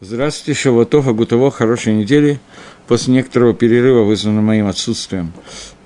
[0.00, 2.38] Здравствуйте, Шаватоха, Гутово, хорошей недели.
[2.86, 5.32] После некоторого перерыва, вызванного моим отсутствием,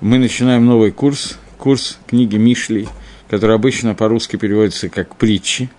[0.01, 2.87] мы начинаем новый курс, курс книги Мишли,
[3.27, 5.71] который обычно по-русски переводится как «Притчи»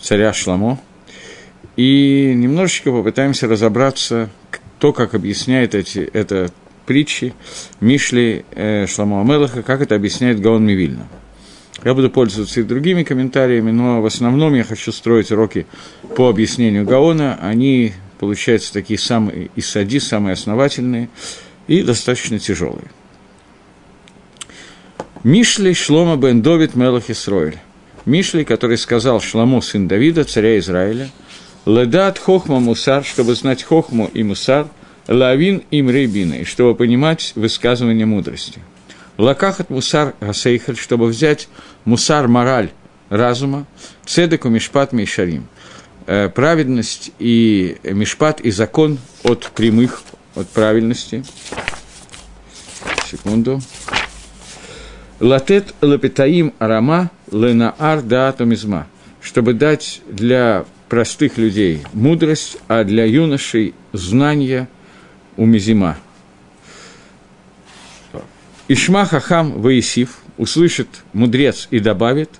[0.00, 0.80] царя Шламо.
[1.76, 4.30] И немножечко попытаемся разобраться,
[4.78, 6.50] то, как объясняет эти, это
[6.86, 7.34] притчи
[7.80, 11.06] Мишли э, Шламо Амелаха, как это объясняет Гаон Мивильна.
[11.84, 15.66] Я буду пользоваться и другими комментариями, но в основном я хочу строить уроки
[16.16, 17.38] по объяснению Гаона.
[17.40, 21.08] Они, получаются, такие самые из сади, самые основательные
[21.68, 22.90] и достаточно тяжелые.
[25.22, 27.58] Мишли Шлома бен Довид Мелах Исроэль.
[28.04, 31.10] Мишли, который сказал Шламу, сын Давида, царя Израиля,
[31.66, 34.68] «Ледат хохма мусар, чтобы знать хохму и мусар,
[35.08, 38.60] лавин им рейбина, и чтобы понимать высказывание мудрости».
[39.18, 41.48] Лакахат мусар гасейхаль, чтобы взять
[41.84, 42.70] мусар мораль
[43.08, 43.66] разума,
[44.04, 45.46] цедеку мишпат мишарим.
[46.06, 50.02] Э, праведность и мишпат и закон от прямых,
[50.34, 51.24] от правильности.
[53.10, 53.60] Секунду.
[55.18, 58.86] Латет лапетаим арама ленаар даатомизма.
[59.22, 64.68] Чтобы дать для простых людей мудрость, а для юношей знания
[65.36, 65.96] умизима.
[68.68, 72.30] Ишма Хахам Ваисив услышит мудрец и добавит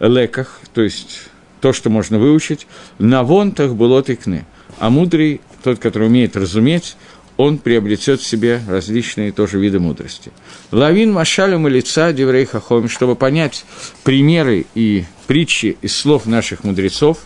[0.00, 1.20] леках, то есть
[1.60, 2.66] то, что можно выучить,
[2.98, 4.44] на вонтах было тыкны,
[4.78, 6.96] а мудрый, тот, который умеет разуметь,
[7.36, 10.32] он приобретет в себе различные тоже виды мудрости.
[10.72, 13.64] Лавин машалем и лица Деврей Хахом, чтобы понять
[14.02, 17.18] примеры и притчи из слов наших мудрецов,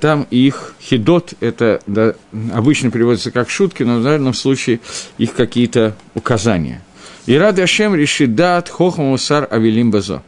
[0.00, 2.14] там и их хидот, это да,
[2.52, 4.80] обычно переводится как шутки, но в данном случае
[5.16, 6.82] их какие-то указания.
[7.26, 10.22] И рады Ашем решит дат хохма мусар авелим базо.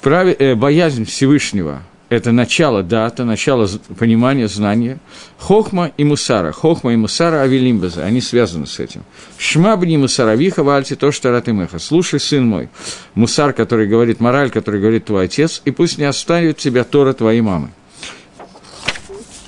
[0.00, 3.68] Прави, э, боязнь Всевышнего– это начало дата, начало
[3.98, 4.98] понимания, знания.
[5.38, 6.52] Хохма и мусара.
[6.52, 8.04] Хохма и мусара авелим базо.
[8.04, 9.02] Они связаны с этим.
[9.38, 11.78] Шмабни мусара виха вальти то, что ратымеха.
[11.78, 12.68] Слушай, сын мой,
[13.14, 17.40] мусар, который говорит мораль, который говорит твой отец, и пусть не оставит тебя Тора твоей
[17.40, 17.70] мамы.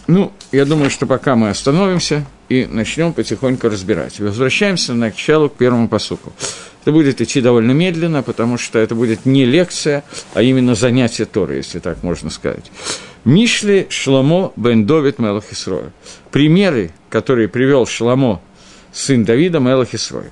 [0.06, 4.20] Ну, я думаю, что пока мы остановимся и начнем потихоньку разбирать.
[4.20, 6.32] Возвращаемся на началу к первому посуку.
[6.82, 11.56] Это будет идти довольно медленно, потому что это будет не лекция, а именно занятие Торы,
[11.56, 12.70] если так можно сказать.
[13.24, 15.90] Мишли Шламо бен Довид Мелах Исроя.
[16.30, 18.40] Примеры, которые привел Шламо,
[18.92, 20.30] сын Давида Мелах Исроя.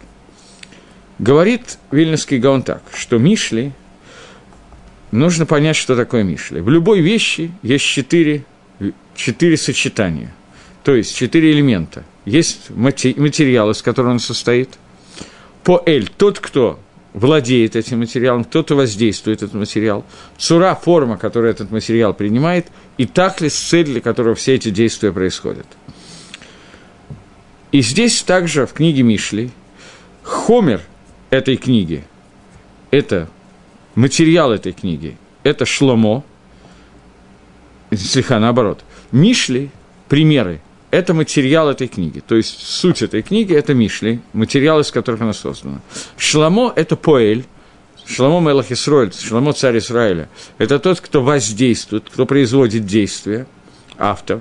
[1.19, 3.73] Говорит Вильнюсский Гаон так, что Мишли,
[5.11, 6.61] нужно понять, что такое Мишли.
[6.61, 8.45] В любой вещи есть четыре
[9.15, 10.33] четыре сочетания,
[10.83, 12.05] то есть четыре элемента.
[12.25, 14.71] Есть материал, из которого он состоит.
[15.63, 16.79] По Эль– тот, кто
[17.13, 20.05] владеет этим материалом, кто-то воздействует этот материал.
[20.37, 22.67] Цура– форма, которую этот материал принимает,
[22.99, 25.67] и таклис– цель, для которого все эти действия происходят.
[27.73, 29.51] И здесь также в книге Мишли
[30.23, 30.81] Хомер
[31.31, 32.05] этой книги–
[32.91, 33.29] это
[33.95, 36.25] материал этой книги, это шломо,
[37.93, 38.83] слегка наоборот–
[39.15, 39.71] Мишли,
[40.09, 40.61] примеры,
[40.91, 42.19] это материал этой книги.
[42.19, 45.81] То есть суть этой книги– это Мишли, материал, из которых она создана.
[46.19, 47.45] Шламо– это поэль,
[48.05, 53.47] Шламо Мелах Исроэль, Шламо царь Израиля, это тот, кто воздействует, кто производит действия,
[53.99, 54.41] автор.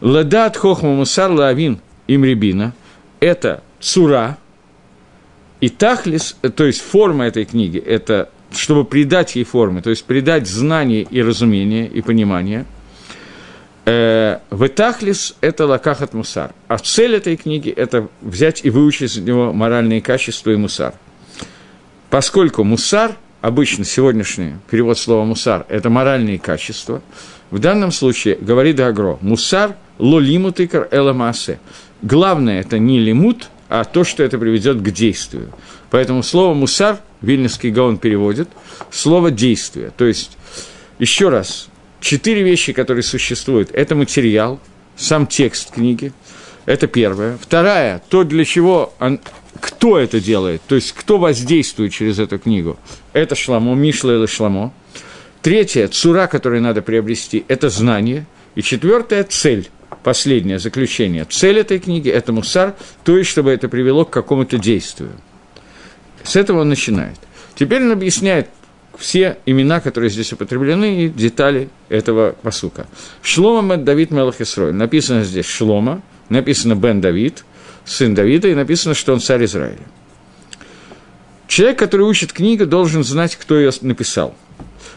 [0.00, 2.72] Ладат Хохма Мусар Лавин Имрибина–
[3.20, 4.38] это цура,
[5.60, 10.48] и тахлис, то есть форма этой книги, это чтобы придать ей формы, то есть придать
[10.48, 12.64] знание и разумение и понимание–
[13.90, 16.50] Э, Ветахлис– это лакахат мусар.
[16.66, 20.92] А цель этой книги– это взять и выучить из него моральные качества и мусар.
[22.10, 27.00] Поскольку мусар, обычно сегодняшний перевод слова мусар– это моральные качества,
[27.50, 31.58] в данном случае говорит Агро– мусар лолимут икар эламасе.
[32.02, 35.50] Главное– это не лимут, а то, что это приведет к действию.
[35.90, 38.50] Поэтому слово «мусар» Вильнюсский Гаон переводит
[38.90, 39.92] слово «действие».
[39.96, 40.36] То есть,
[40.98, 41.70] еще раз,
[42.00, 43.70] четыре вещи, которые существуют.
[43.72, 44.60] Это материал,
[44.96, 46.12] сам текст книги,
[46.66, 47.38] это первое.
[47.38, 49.20] Вторая, то, для чего, он,
[49.60, 52.78] кто это делает, то есть кто воздействует через эту книгу.
[53.12, 54.72] Это Шламо, Мишла или Шламо.
[55.42, 58.26] Третье, цура, которую надо приобрести, это знание.
[58.54, 59.70] И четвертое, цель,
[60.02, 61.24] последнее заключение.
[61.24, 62.74] Цель этой книги– это мусар,
[63.04, 65.12] то есть, чтобы это привело к какому-то действию.
[66.24, 67.18] С этого он начинает.
[67.54, 68.48] Теперь он объясняет
[68.98, 72.86] все имена, которые здесь употреблены, и детали этого посука.
[73.22, 74.74] Шлома Бен Давид Мелах Исроиль.
[74.74, 77.44] Написано здесь Шлома, написано Бен Давид,
[77.84, 79.86] сын Давида, и написано, что он царь Израиля.
[81.46, 84.34] Человек, который учит книгу, должен знать, кто ее написал.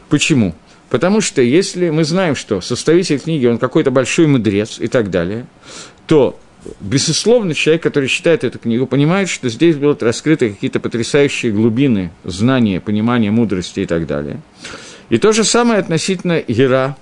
[0.10, 0.54] Почему?
[0.90, 5.46] Потому что если мы знаем, что составитель книги, он какой-то большой мудрец и так далее,
[6.08, 6.38] то,
[6.80, 12.80] безусловно, человек, который читает эту книгу, понимает, что здесь будут раскрыты какие-то потрясающие глубины знания,
[12.80, 14.42] понимания, мудрости и так далее.
[15.10, 16.96] И то же самое относительно Ера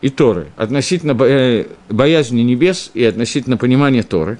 [0.00, 4.38] и Торы, относительно э, боязни небес и относительно понимания Торы.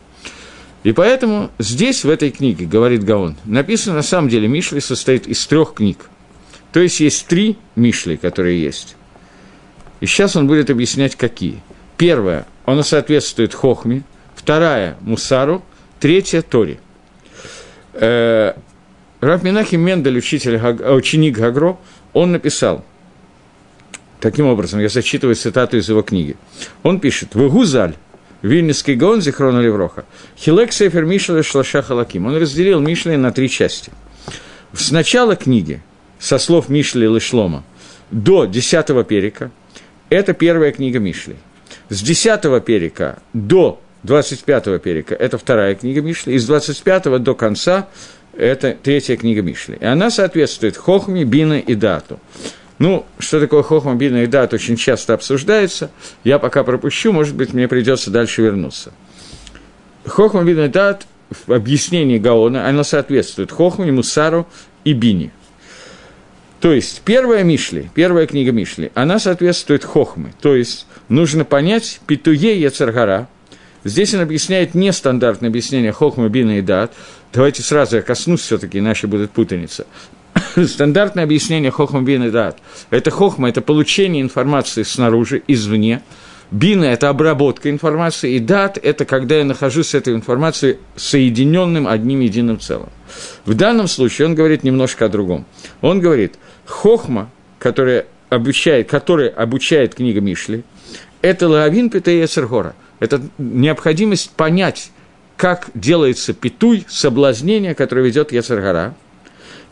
[0.82, 5.46] И поэтому здесь, в этой книге, говорит Гаон, написано, на самом деле, Мишли состоит из
[5.46, 5.98] трех книг–
[6.72, 8.96] то есть есть три Мишли, которые есть.
[10.00, 11.60] И сейчас он будет объяснять, какие.
[11.96, 14.02] Первая, она соответствует Хохме,
[14.40, 15.62] вторая– Мусару,
[15.98, 16.78] третья– Тори.
[17.92, 18.54] Э,
[19.20, 21.76] Раф Минахим Мендель, учитель, ученик Гагро,
[22.14, 22.82] он написал,
[24.18, 26.36] таким образом, я зачитываю цитату из его книги.
[26.82, 27.94] Он пишет, «Вегузаль,
[28.40, 30.06] Вильнюсский Гаон, Зихрона Левроха,
[30.38, 32.26] Хилек Сефер Мишля Шлаша Халаким».
[32.26, 33.92] Он разделил Мишли на три части.
[34.72, 35.82] С начала книги
[36.18, 37.62] со слов Мишли Лышлома
[38.10, 39.50] до 10 перика,
[40.08, 41.36] это первая книга Мишли.
[41.90, 47.88] С 10 перика до 25 перика– это вторая книга Мишли, и с 25 до конца–
[48.36, 49.76] это третья книга Мишли.
[49.80, 52.18] И она соответствует Хохме, Бина и Дату.
[52.78, 55.90] Ну, что такое Хохма, Бина и Дат очень часто обсуждается.
[56.24, 58.92] Я пока пропущу, может быть, мне придется дальше вернуться.
[60.06, 61.06] Хохма, Бина и Дат
[61.46, 64.46] в объяснении Гаона, она соответствует Хохме, Мусару
[64.84, 65.32] и Бине–
[66.60, 70.34] то есть первая Мишли, первая книга Мишли, она соответствует Хохмы.
[70.42, 73.28] То есть нужно понять Питуе Яцергара.
[73.84, 76.92] Здесь он объясняет нестандартное объяснение Хохмы, Бина и Дат.
[77.32, 79.86] Давайте сразу я коснусь все-таки, иначе будет путаница.
[80.66, 82.58] Стандартное объяснение Хохма, Бина и Дат.
[82.90, 86.02] Это Хохма, это получение информации снаружи, извне.
[86.50, 92.18] Бина– это обработка информации, и дат– это когда я нахожусь с этой информацией соединенным одним
[92.20, 92.88] единым целым.
[93.44, 95.46] В данном случае он говорит немножко о другом.
[95.80, 96.34] Он говорит–
[96.66, 97.30] Хохма,
[97.60, 100.64] которая обучает, который обучает книга Мишли,
[101.20, 102.74] это лавин питея цергора.
[103.00, 104.92] Это необходимость понять,
[105.36, 108.94] как делается петуй, соблазнение, которое ведет Яцергара,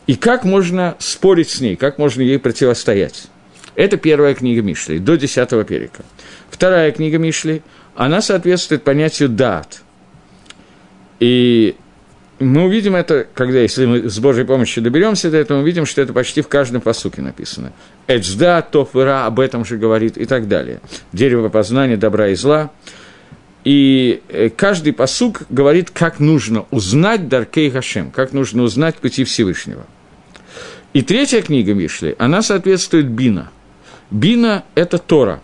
[0.07, 3.27] и как можно спорить с ней, как можно ей противостоять.
[3.75, 6.03] Это первая книга Мишли, до десятого перика.
[6.49, 7.61] Вторая книга Мишли,
[7.95, 9.81] она соответствует понятию дат.
[11.19, 11.75] И
[12.39, 16.01] мы увидим это, когда, если мы с Божьей помощью доберемся до этого, мы увидим, что
[16.01, 17.73] это почти в каждом посуке написано.
[18.07, 20.79] Эцда, тоф и ра, об этом же говорит и так далее.
[21.13, 22.71] Дерево познания добра и зла.
[23.69, 29.85] И э, каждый посук говорит, как нужно узнать Даркей Хашем, как нужно узнать пути Всевышнего.
[30.93, 33.51] И третья книга Мишли, она соответствует Бина.
[34.09, 35.39] Бина– это Тора.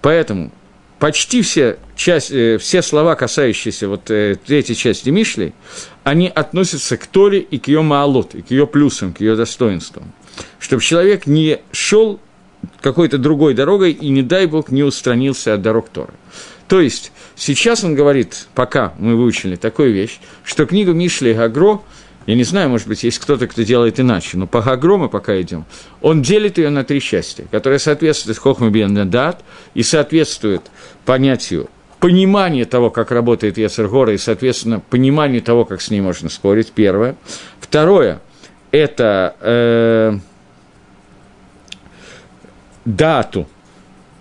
[0.00, 0.52] Поэтому
[1.00, 5.54] почти все, часть, э, все слова, касающиеся вот э, третьей части Мишли,
[6.04, 10.12] они относятся к Торе и к ее маалот, и к ее плюсам, к ее достоинствам.
[10.60, 12.20] Чтобы человек не шел
[12.80, 16.12] какой-то другой дорогой и, не дай Бог, не устранился от дорог Торы.
[16.68, 21.82] То есть, сейчас он говорит, пока мы выучили такую вещь, что книга Мишли и Гагро–
[22.26, 25.38] я не знаю, может быть, есть кто-то, кто делает иначе, но по Гагро мы пока
[25.40, 25.66] идем,
[26.00, 28.70] он делит ее на три части, которые соответствуют Хохма
[29.04, 29.44] Дат
[29.74, 30.62] и соответствуют
[31.04, 31.68] понятию
[32.00, 37.16] понимания того, как работает Яцергора, и, соответственно, понимание того, как с ней можно спорить, первое.
[37.60, 38.20] Второе–
[38.70, 40.18] это э,
[42.84, 43.48] дату.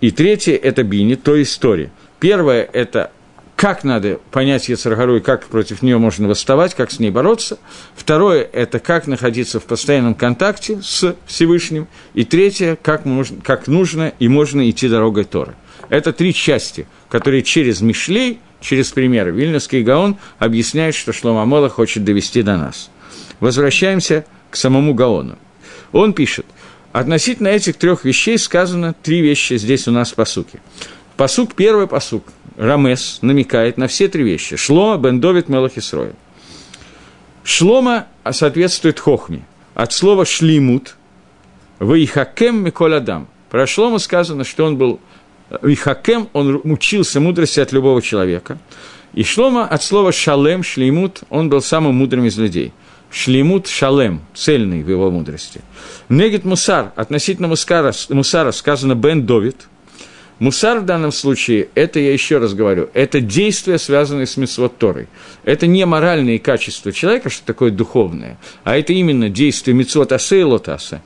[0.01, 1.91] И третье– это бини, то история.
[2.23, 3.11] Первое– это
[3.57, 7.59] как надо понять Ецаргару и как против нее можно восставать, как с ней бороться.
[7.97, 11.85] Второе– это как находиться в постоянном контакте с Всевышним.
[12.13, 15.55] И третье– как, можно, как нужно и можно идти дорогой Торы.
[15.89, 22.05] Это три части, которые через Мишлей, через примеры Вильнюсский Гаон объясняют, что Шлома Амола хочет
[22.05, 22.89] довести до нас.
[23.41, 25.37] Возвращаемся к самому Гаону.
[25.91, 26.45] Он пишет,
[26.93, 30.61] относительно этих трех вещей сказано три вещи здесь у нас в посуке.
[31.17, 32.23] Посук, первый посук–
[32.57, 34.55] Рамес намекает на все три вещи.
[34.55, 36.13] Шлома, Бен Довид, Мелах Исроя.
[37.43, 39.43] Шлома соответствует Хохме.
[39.73, 40.95] От слова шлимут,
[41.79, 43.27] Ваихакем Миколь Адам.
[43.49, 44.99] Про Шлома сказано, что он был
[45.61, 48.57] Вихакем, он учился мудрости от любого человека.
[49.13, 52.71] И Шлома от слова шалем, шлеймут, он был самым мудрым из людей.
[53.11, 55.61] Шлеймут шалем, цельный в его мудрости.
[56.09, 59.67] Негит Мусар, относительно Мусара, Мусара сказано Бен Довид–
[60.39, 65.07] Мусар в данном случае, это я еще раз говорю, это действия, связанные с Мисвот Торой.
[65.43, 70.43] Это не моральные качества человека, что такое духовное, а это именно действия Мицвот Асе и
[70.43, 71.01] Лотаса.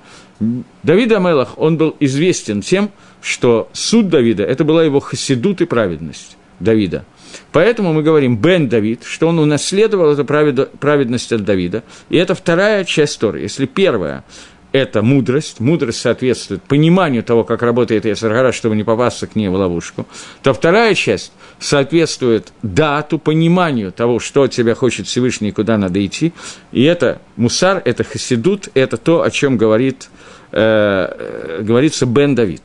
[0.84, 2.92] Давид Амелах, он был известен тем,
[3.22, 7.06] что суд Давида– это была его хасидут и праведность Давида.
[7.52, 11.84] Поэтому мы говорим Бен Давид, что он унаследовал эту праведность от Давида.
[12.10, 13.42] И это вторая часть Торы.
[13.42, 14.24] Если первая
[14.72, 19.54] это мудрость, мудрость соответствует пониманию того, как работает Яцергара, чтобы не попасться к ней в
[19.54, 20.06] ловушку,
[20.44, 26.34] то вторая часть соответствует дату, пониманию того, что от тебя хочет Всевышний куда надо идти,
[26.72, 30.10] и это мусар, это хасидут, это то, о чем говорит,
[30.52, 32.62] э, говорится Бен Давид.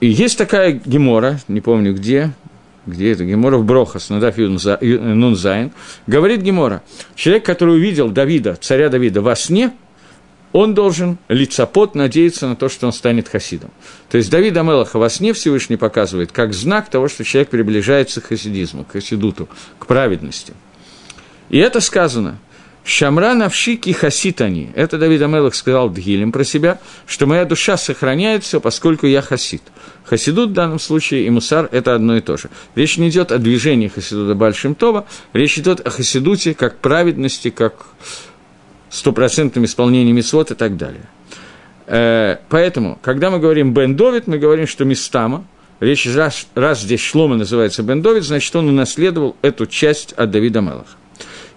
[0.00, 2.32] И есть такая гемора, не помню где,
[2.84, 5.70] где это Гемора в Брохас, на Даф Нунзайн,
[6.06, 6.82] говорит Гемора,
[7.14, 9.72] человек, который увидел Давида, царя Давида во сне–
[10.54, 13.70] он должен лицапот надеяться на то, что он станет хасидом.
[14.08, 18.26] То есть Давид Амелаха во сне Всевышний показывает как знак того, что человек приближается к
[18.26, 19.48] хасидизму, к хасидуту,
[19.80, 20.54] к праведности.
[21.50, 22.38] И это сказано–
[22.84, 23.96] Шамра навшики
[24.42, 24.70] они.
[24.74, 29.62] Это Давид Амелах сказал Дгилем про себя, что моя душа сохраняется, поскольку я хасид.
[30.04, 32.50] Хасидут в данном случае и мусар– это одно и то же.
[32.74, 37.86] Речь не идет о движении хасидута Большим Това, речь идет о хасидуте как праведности, как
[38.94, 41.02] стопроцентном исполнении мисвод и так далее.
[41.86, 45.44] Э, поэтому, когда мы говорим Бен Довид, мы говорим, что Мистама,
[45.80, 50.60] речь раз, раз здесь Шлома называется Бен Довид, значит, он унаследовал эту часть от Давида
[50.60, 50.96] Мелаха.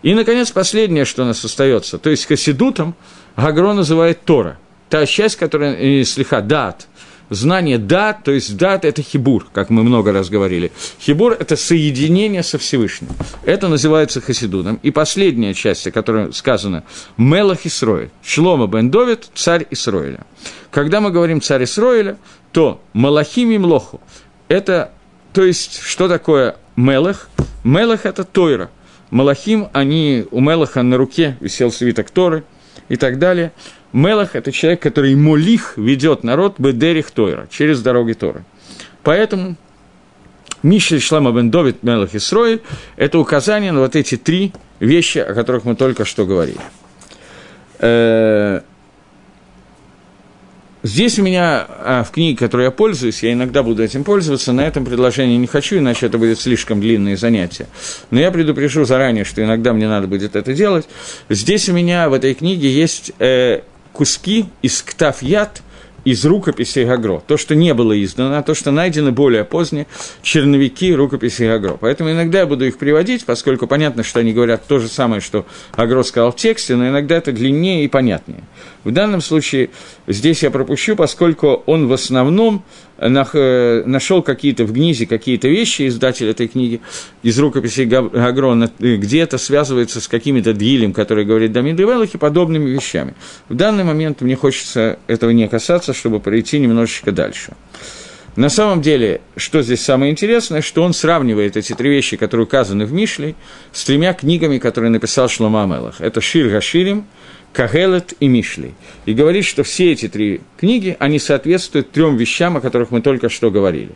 [0.04, 2.96] И, наконец, последнее, что у нас остается, то есть Хасидутом
[3.36, 4.58] Гагро называет Тора,
[4.90, 6.88] та часть, которая, слегка дат,
[7.30, 10.72] знание дат, то есть дат– это хибур, как мы много раз говорили.
[11.00, 13.10] Хибур– это соединение со Всевышним.
[13.44, 14.80] Это называется хасидуном.
[14.84, 16.84] И последняя часть, о которой сказано–
[17.18, 18.10] Мелах Исроэль.
[18.24, 20.26] Шлома бен Довид– царь Исроэля.
[20.72, 22.18] Когда мы говорим царь Исроэля,
[22.52, 24.02] то Малахим и Млоху–
[24.48, 24.92] это,
[25.34, 27.30] то есть, что такое Мелах?
[27.64, 28.70] Мелах– это Тойра.
[29.10, 32.44] Малахим, они, у Мелаха на руке висел свиток Торы
[32.90, 33.52] и так далее–
[33.94, 38.44] Мелах– это человек, который молих ведет народ Бедерих Тойра, через дороги Торы.
[39.04, 39.56] Поэтому
[40.64, 42.62] Миша Шлама бен Довид Мелах Исроиль–
[42.98, 46.60] это указание на вот эти три вещи, о которых мы только что говорили.
[47.80, 48.62] Э,
[50.84, 54.62] здесь у меня а, в книге, которой я пользуюсь, я иногда буду этим пользоваться, на
[54.62, 57.68] этом предложении не хочу, иначе это будет слишком длинное занятие.
[58.10, 60.88] Но я предупрежу заранее, что иногда мне надо будет это делать.
[61.30, 63.62] Здесь у меня в этой книге есть э,
[63.98, 65.64] куски из ктав яд
[66.08, 67.22] из рукописей Гагро.
[67.28, 69.88] То, что не было издано, а то, что найдено более позднее,
[70.22, 71.76] черновики рукописей Гагро.
[71.82, 75.46] Поэтому иногда я буду их приводить, поскольку понятно, что они говорят то же самое, что
[75.76, 78.44] Гагро сказал в тексте, но иногда это длиннее и понятнее.
[78.86, 79.70] В данном случае
[80.08, 82.64] здесь я пропущу, поскольку он в основном
[83.00, 86.82] Э, нашел какие-то в Гнизе какие-то вещи, издатель этой книги,
[87.22, 92.18] из рукописей Гагрона, э, где это связывается с какими-то дилем, который говорит Дамид Ивелах, и
[92.18, 93.14] подобными вещами.
[93.50, 97.54] В данный момент мне хочется этого не касаться, чтобы пройти немножечко дальше.
[98.38, 102.86] На самом деле, что здесь самое интересное, что он сравнивает эти три вещи, которые указаны
[102.86, 103.34] в Мишле,
[103.74, 106.00] с тремя книгами, которые написал Шлома Амелах.
[106.02, 107.08] Это Шир Гаширим,
[107.52, 108.74] Кагелет и Мишли.
[109.08, 113.30] И говорит, что все эти три книги, они соответствуют трем вещам, о которых мы только
[113.30, 113.96] что говорили.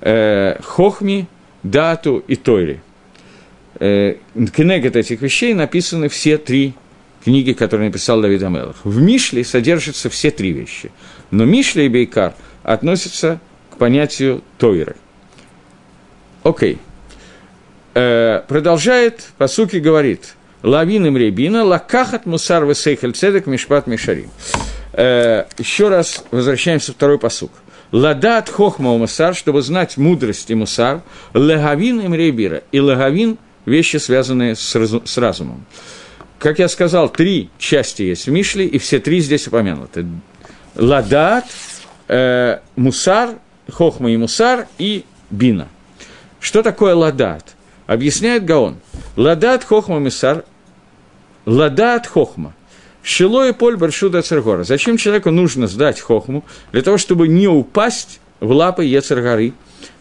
[0.00, 1.28] Э, Хохми,
[1.62, 2.80] Дату и Тойри.
[3.78, 4.16] Э,
[4.52, 6.74] Кнегет этих вещей написаны все три
[7.24, 8.76] книги, которые написал Давид Амелах.
[8.84, 10.90] В Мишле содержатся все три вещи.
[11.32, 14.94] Но Мишли и Бейкар относятся к понятию Тойры.
[16.44, 16.78] Окей.
[17.94, 24.30] Э, продолжает, по сути говорит– Лавин им ребина, лакахат мусар весейхель цедек мишпат мишарим.
[24.92, 27.50] Э, еще раз возвращаемся второй посук.
[27.90, 31.02] Ладат хохма мусар, чтобы знать мудрость и мусар,
[31.34, 32.62] лагавин им ребира.
[32.70, 35.66] И лагавин– вещи, связанные с, разу, с разумом.
[36.38, 40.06] Как я сказал, три части есть в Мишле, и все три здесь упомянуты.
[40.74, 41.44] Ладат,
[42.08, 43.38] э, мусар,
[43.70, 45.68] хохма и мусар, и бина.
[46.40, 47.54] Что такое ладат?
[47.86, 48.76] Объясняет Гаон.
[49.16, 50.44] Ладат хохма мусар
[51.46, 52.54] Лада от хохма.
[53.02, 54.62] Шило и поль баршуда цергора.
[54.62, 56.44] Зачем человеку нужно сдать хохму?
[56.70, 59.54] Для того, чтобы не упасть в лапы Ецергары,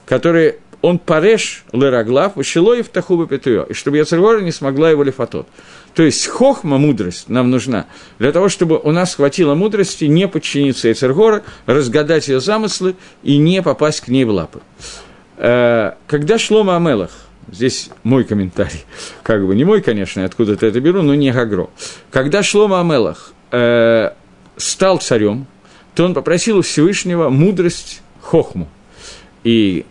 [0.06, 5.04] которые он пареш лераглав, шило и в тахуба петуё, и чтобы Ецергора не смогла его
[5.04, 5.48] лифатот.
[5.94, 7.86] То есть хохма, мудрость нам нужна
[8.20, 13.62] для того, чтобы у нас хватило мудрости не подчиниться Ецергора, разгадать ее замыслы и не
[13.62, 14.62] попасть к ней в лапы.
[15.38, 17.12] Э, когда Шлома Амелах–
[17.52, 18.86] Здесь мой комментарий.
[19.24, 21.70] Как бы не мой, конечно, откуда-то это беру, но не Гагро.
[22.10, 24.12] Когда Шлома Амелах э,
[24.56, 25.46] стал царем,
[25.94, 28.70] то он попросил у Всевышнего мудрость Хохму.
[29.44, 29.86] И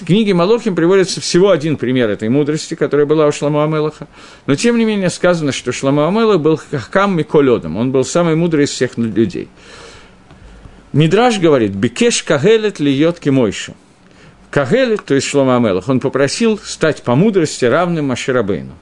[0.00, 4.08] в книге Малохим приводится всего один пример этой мудрости, которая была у Шлома Амелаха.
[4.46, 7.76] Но, тем не менее, сказано, что Шлома Амелах был хахкам Миколодом.
[7.76, 9.48] Он был самый мудрый из всех людей.
[10.92, 13.74] Мидраж говорит, «Бекеш кагелет льет кимойша».
[14.50, 18.72] Кагель, то есть Шлома Амелах, он попросил стать по мудрости равным Маширабейну.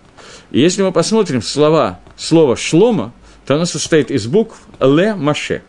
[0.51, 3.13] И если мы посмотрим слова, слово «шлома»,
[3.47, 5.63] то оно состоит из букв «ле Маше».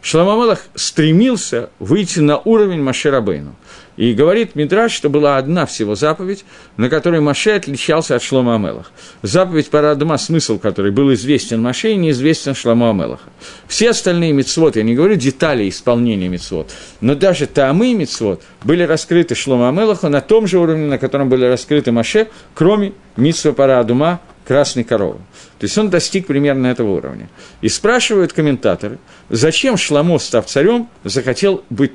[0.00, 3.54] Шламамелах стремился выйти на уровень Маше Рабейну.
[3.98, 6.44] И говорит Мидраш, что была одна всего заповедь,
[6.76, 8.90] на которой Маше отличался от Шлома Амелаха.
[9.22, 13.28] Заповедь Парадума, смысл которой был известен Маше и неизвестен Шлома Амелаха.
[13.66, 19.34] Все остальные мицвод, я не говорю детали исполнения мицвод, но даже Таамы мицвод были раскрыты
[19.34, 24.84] Шлома Амелаху на том же уровне, на котором были раскрыты Маше, кроме митсва Парадума, красной
[24.84, 25.18] коровы.
[25.58, 27.28] То есть он достиг примерно этого уровня.
[27.62, 31.92] И спрашивают комментаторы, зачем Шламо, став царем, захотел быть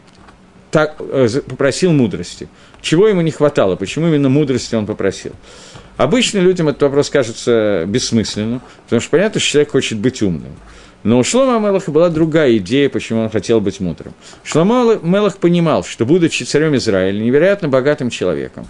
[0.74, 2.50] так, э, попросил мудрости.
[2.82, 5.34] Чего ему не хватало, почему именно мудрости он попросил?
[5.98, 10.51] Обычно людям этот вопрос кажется бессмысленным, потому что понятно, что человек хочет быть умным.
[11.03, 14.15] Но у Шлома Мелаха была другая идея, почему он хотел быть мудрым.
[14.44, 18.65] Шлома Мелах понимал, что, будучи царем Израиля, невероятно богатым человеком,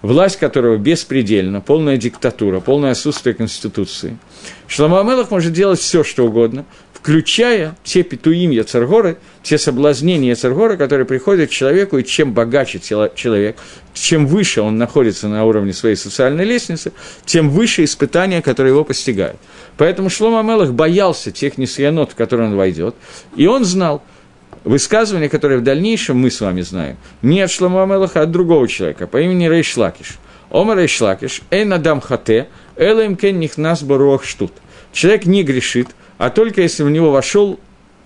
[0.00, 4.16] власть которого беспредельна, полная диктатура, полное отсутствие конституции,
[4.68, 6.64] Шлома Амелах может делать все, что угодно,
[7.02, 13.56] включая те петуим Яцергоры, те соблазнения Яцергора, которые приходят к человеку, и чем богаче человек,
[13.92, 16.92] чем выше он находится на уровне своей социальной лестницы,
[17.24, 19.36] тем выше испытания, которые его постигают.
[19.76, 22.94] Поэтому Шлома Амелах боялся тех несъянот, в которые он войдет,
[23.34, 24.04] и он знал,
[24.62, 28.68] высказывание, которое в дальнейшем мы с вами знаем, не от Шлома Амелаха, а от другого
[28.68, 30.18] человека по имени Рейшлакиш.
[30.50, 34.52] Омар Рейшлакиш, Эйн Адам Хате, Элэм Кен Нихнас Баруах Штут.
[34.92, 35.88] Человек не грешит,
[36.22, 37.58] а только если в него вошел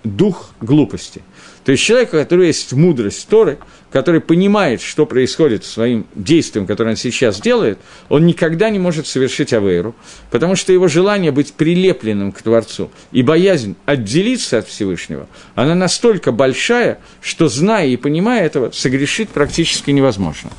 [0.03, 1.23] дух глупости.
[1.65, 3.59] То есть человек, у которого есть мудрость Торы,
[3.93, 9.53] который понимает, что происходит своим действием, которое он сейчас делает, он никогда не может совершить
[9.53, 9.95] авейру,
[10.31, 16.33] потому что его желание быть прилепленным к Творцу и боязнь отделиться от Всевышнего, она настолько
[16.33, 20.53] большая, что, зная и понимая этого, согрешить практически невозможно.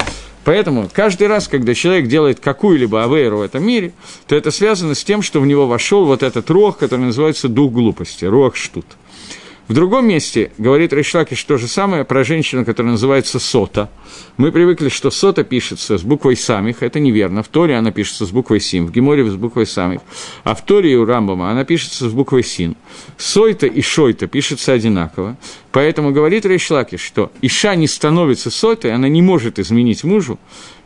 [0.47, 3.91] Поэтому каждый раз, когда человек делает какую-либо авейру в этом мире,
[4.27, 7.73] то это связано с тем, что в него вошел вот этот рог, который называется дух
[7.73, 8.85] глупости, рог штут.
[9.67, 13.89] В другом месте говорит Рейшлакиш то же самое про женщину, которая называется Сота.
[14.37, 17.43] Мы привыкли, что Сота пишется с буквой Самих, это неверно.
[17.43, 19.99] В Торе она пишется с буквой Сим, в Геморе с буквой Самих.
[20.45, 22.77] А в Торе у Рамбама она пишется с буквой Син.
[23.17, 25.35] Сойта и Шойта пишется одинаково.
[25.73, 30.39] Поэтому говорит Рейшлакиш, что Иша не становится Сойтой, она не может изменить мужу,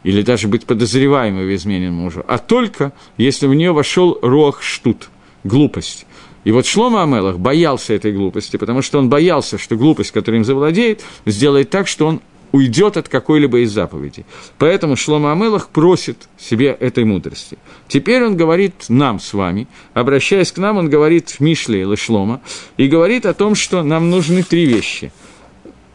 [0.04, 5.10] или даже быть подозреваемой в измене мужу, а только если в нее вошел Рох Штут,
[5.44, 6.08] глупость.
[6.44, 10.46] И вот Шлома Амелах боялся этой глупости, потому что он боялся, что глупость, которая им
[10.46, 14.26] завладеет, сделает так, что он уйдет от какой-либо из заповедей.
[14.58, 17.58] Поэтому Шлома Амелах просит себе этой мудрости.
[17.88, 22.42] Теперь он говорит нам с вами, обращаясь к нам, он говорит в Мишле или Шлома,
[22.78, 25.12] и говорит о том, что нам нужны три вещи.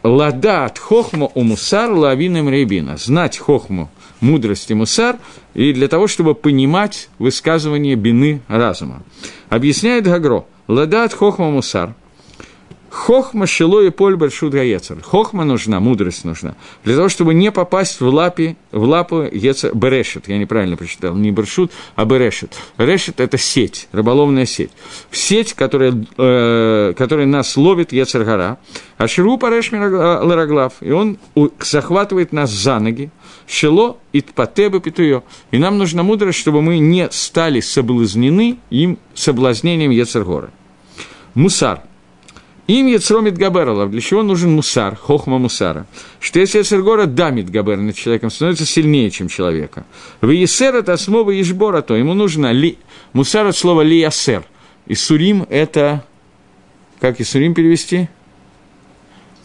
[0.03, 2.97] Ладат хохма у мусар лавиным рейбина.
[2.97, 5.17] Знать хохму, мудрость и мусар,
[5.53, 9.03] и для того, чтобы понимать высказывание бины разума.
[9.49, 11.95] Объясняет Гагро, ладат хохма мусар,
[12.97, 15.01] Хохма, шило и поль большут гаецер.
[15.03, 16.55] Хохма нужна, мудрость нужна.
[16.83, 20.27] Для того, чтобы не попасть в, лапи, в лапу ецер, берешет.
[20.27, 21.15] Я неправильно прочитал.
[21.15, 22.57] Не баршут, а берешет.
[22.77, 24.71] Решет– это сеть, рыболовная сеть.
[25.11, 28.57] Сеть, которая, э, которая нас ловит ецергара.
[28.97, 30.73] А ширу пареш лараглав.
[30.81, 31.17] И он
[31.59, 33.11] захватывает нас за ноги.
[33.47, 35.23] Шило и тпатеба питуё.
[35.51, 40.51] И нам нужна мудрость, чтобы мы не стали соблазнены им соблазнением Ецергора.
[41.33, 41.81] Мусар.
[42.67, 43.91] Им Ецромит Габералов.
[43.91, 45.87] Для чего нужен мусар, хохма мусара?
[46.19, 49.85] Что если Ецергора дамит Габер над человеком, становится сильнее, чем человека.
[50.19, 52.77] В Есер это основа Ешбора, то ему нужно ли...
[53.13, 54.43] Мусар от слова лиясер.
[54.85, 56.03] И сурим это...
[56.99, 58.09] Как и сурим перевести?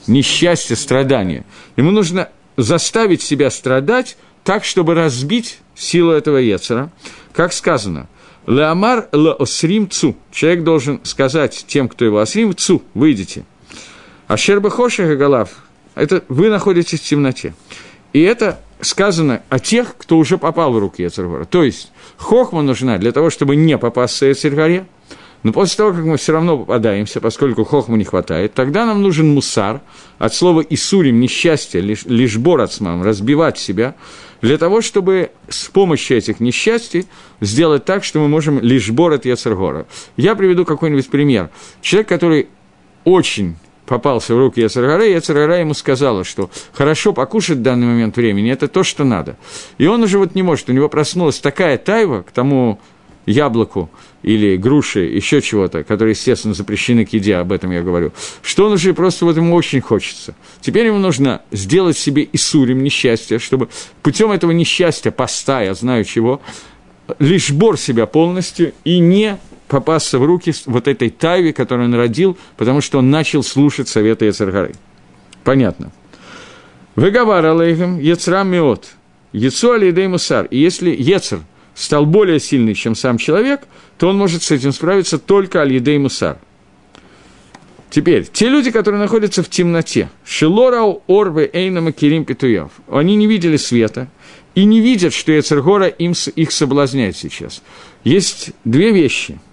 [0.09, 1.45] Несчастье, страдание.
[1.77, 6.91] Ему нужно заставить себя страдать так, чтобы разбить силу этого Ецера.
[7.33, 8.09] Как сказано,
[8.47, 10.17] Леомар леосрим цу.
[10.31, 13.45] Человек должен сказать тем, кто его осрим, цу, выйдите.
[14.27, 15.51] А щербахоших и голов,
[15.95, 17.55] это вы находитесь в темноте.
[18.12, 21.45] И это сказано о тех, кто уже попал в руки Ецергора.
[21.45, 24.87] То есть, хохма нужна для того, чтобы не попасться Ецергоре,
[25.43, 29.29] но после того, как мы все равно попадаемся, поскольку хохму не хватает, тогда нам нужен
[29.35, 29.81] мусар,
[30.19, 33.95] от слова «исурим»– несчастье, лишь, лишь борацмам, разбивать себя,
[34.41, 37.07] для того, чтобы с помощью этих несчастий
[37.41, 39.87] сделать так, что мы можем лишь борот Яцергора.
[40.17, 41.51] Я приведу какой-нибудь пример.
[41.81, 42.49] Человек, который
[43.05, 48.51] очень попался в руки Яцергора, Яцергора ему сказала, что хорошо покушать в данный момент времени–
[48.53, 49.37] это то, что надо.
[49.79, 52.81] И он уже вот не может, у него проснулась такая тайва к тому
[53.27, 53.91] яблоку
[54.23, 58.73] или груши, еще чего-то, которые, естественно, запрещены к еде, об этом я говорю, что он
[58.73, 60.35] уже просто вот ему очень хочется.
[60.61, 63.69] Теперь ему нужно сделать себе Исурим несчастье, чтобы
[64.03, 66.41] путем этого несчастья, поста, я знаю чего,
[67.19, 72.37] лишь бор себя полностью и не попасться в руки вот этой тайве, которую он родил,
[72.57, 74.75] потому что он начал слушать советы Ецаргары.
[75.45, 75.91] Понятно.
[76.95, 78.89] Выговар алейхем Ецрам Миот,
[79.33, 80.47] Ецу Алидей Мусар.
[80.47, 81.41] И если Ецер
[81.75, 83.63] стал более сильный, чем сам человек,
[83.99, 86.39] то он может с этим справиться только Алидей Мусар.
[87.91, 93.59] Теперь, те люди, которые находятся в темноте, Шилорау, Орбе, Эйнама, Кирим, Петуев, они не видели
[93.59, 94.09] света
[94.55, 97.63] и не видят, что Ецергора им, их соблазняет сейчас.
[98.05, 99.39] Есть две вещи–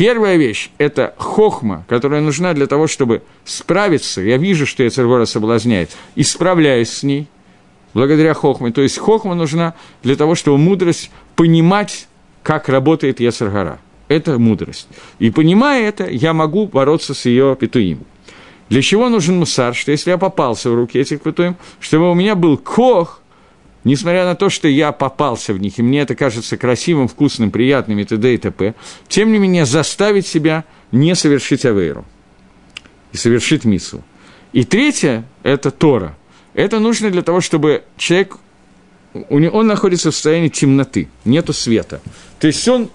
[0.00, 4.22] Первая вещь– это хохма, которая нужна для того, чтобы справиться.
[4.22, 7.28] Я вижу, что Ецергора соблазняет, и справляюсь с ней
[7.92, 8.70] благодаря хохме.
[8.72, 12.06] То есть хохма нужна для того, чтобы мудрость понимать,
[12.42, 13.78] как работает Ецергора.
[14.08, 14.88] Это мудрость.
[15.18, 18.00] И понимая это, я могу бороться с ее петуим.
[18.68, 19.74] Для чего нужен мусар?
[19.74, 23.22] Что если я попался в руки этих петуим, чтобы у меня был кох,
[23.84, 27.98] Несмотря на то, что я попался в них, и мне это кажется красивым, вкусным, приятным
[27.98, 28.34] и т.д.
[28.34, 28.74] и т.п.,
[29.08, 32.04] тем не менее заставить себя не совершить авейру
[33.12, 34.04] и совершить миссу.
[34.52, 36.14] И третье– это Тора.
[36.52, 38.36] Это нужно для того, чтобы человек,
[39.12, 42.00] он находится в состоянии темноты, нету света.
[42.38, 42.90] То есть он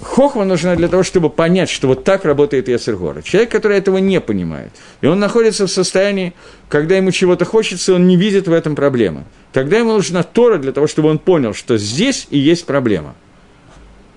[0.00, 3.22] Хохма нужна для того, чтобы понять, что вот так работает Яцергора.
[3.22, 6.34] Человек, который этого не понимает, и он находится в состоянии,
[6.68, 9.24] когда ему чего-то хочется, он не видит в этом проблемы.
[9.52, 13.14] Тогда ему нужна Тора для того, чтобы он понял, что здесь и есть проблема.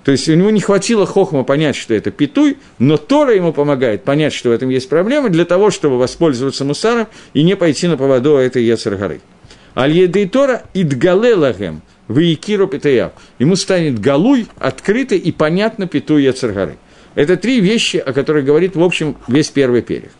[0.03, 4.03] То есть у него не хватило хохма понять, что это питуй, но Тора ему помогает
[4.03, 7.97] понять, что в этом есть проблема, для того, чтобы воспользоваться мусаром и не пойти на
[7.97, 9.21] поводу этой Яцергоры.
[9.75, 11.81] Аль-Едей Тора идгалелагем–
[12.11, 13.13] Ваикиру Петаяв.
[13.39, 16.77] Ему станет галуй, открыто и понятно Пету Яцергары.
[17.15, 20.11] Это три вещи, о которых говорит, в общем, весь первый перек.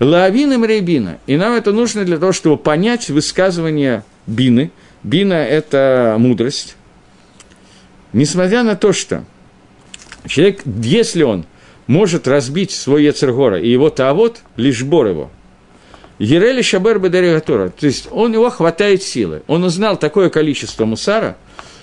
[0.00, 1.18] Лавин и Мрейбина.
[1.26, 4.70] И нам это нужно для того, чтобы понять высказывание Бины.
[5.02, 6.76] Бина– это мудрость.
[8.12, 9.24] Несмотря на то, что
[10.26, 11.46] человек, если он
[11.86, 15.30] может разбить свой Яцергора и его Таавот, лишь бор его–
[16.18, 19.42] Ерели Шабер Бедаригатора, то есть он его хватает силы.
[19.46, 21.36] Он узнал такое количество мусара,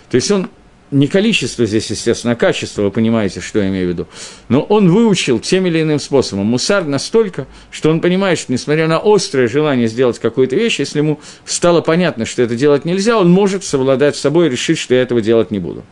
[0.09, 0.49] то есть он
[0.91, 4.07] не количество здесь, естественно, а качество, вы понимаете, что я имею в виду.
[4.49, 9.01] Но он выучил тем или иным способом мусар настолько, что он понимает, что несмотря на
[9.03, 13.63] острое желание сделать какую-то вещь, если ему стало понятно, что это делать нельзя, он может
[13.63, 15.83] совладать с собой и решить, что я этого делать не буду.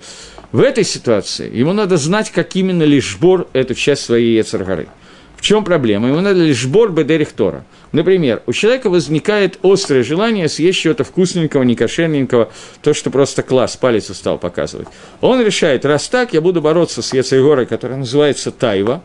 [0.52, 4.88] В этой ситуации ему надо знать, как именно лишь бор эту часть своей Ецаргары.
[5.36, 6.08] В чем проблема?
[6.08, 11.62] Ему надо лишь бор Бедерих Тора– Например, у человека возникает острое желание съесть чего-то вкусненького,
[11.62, 12.52] некошерненького,
[12.82, 14.88] то, что просто класс, палец устал показывать.
[15.22, 19.04] Он решает, раз так, я буду бороться с Ецейгорой, которая называется Тайва,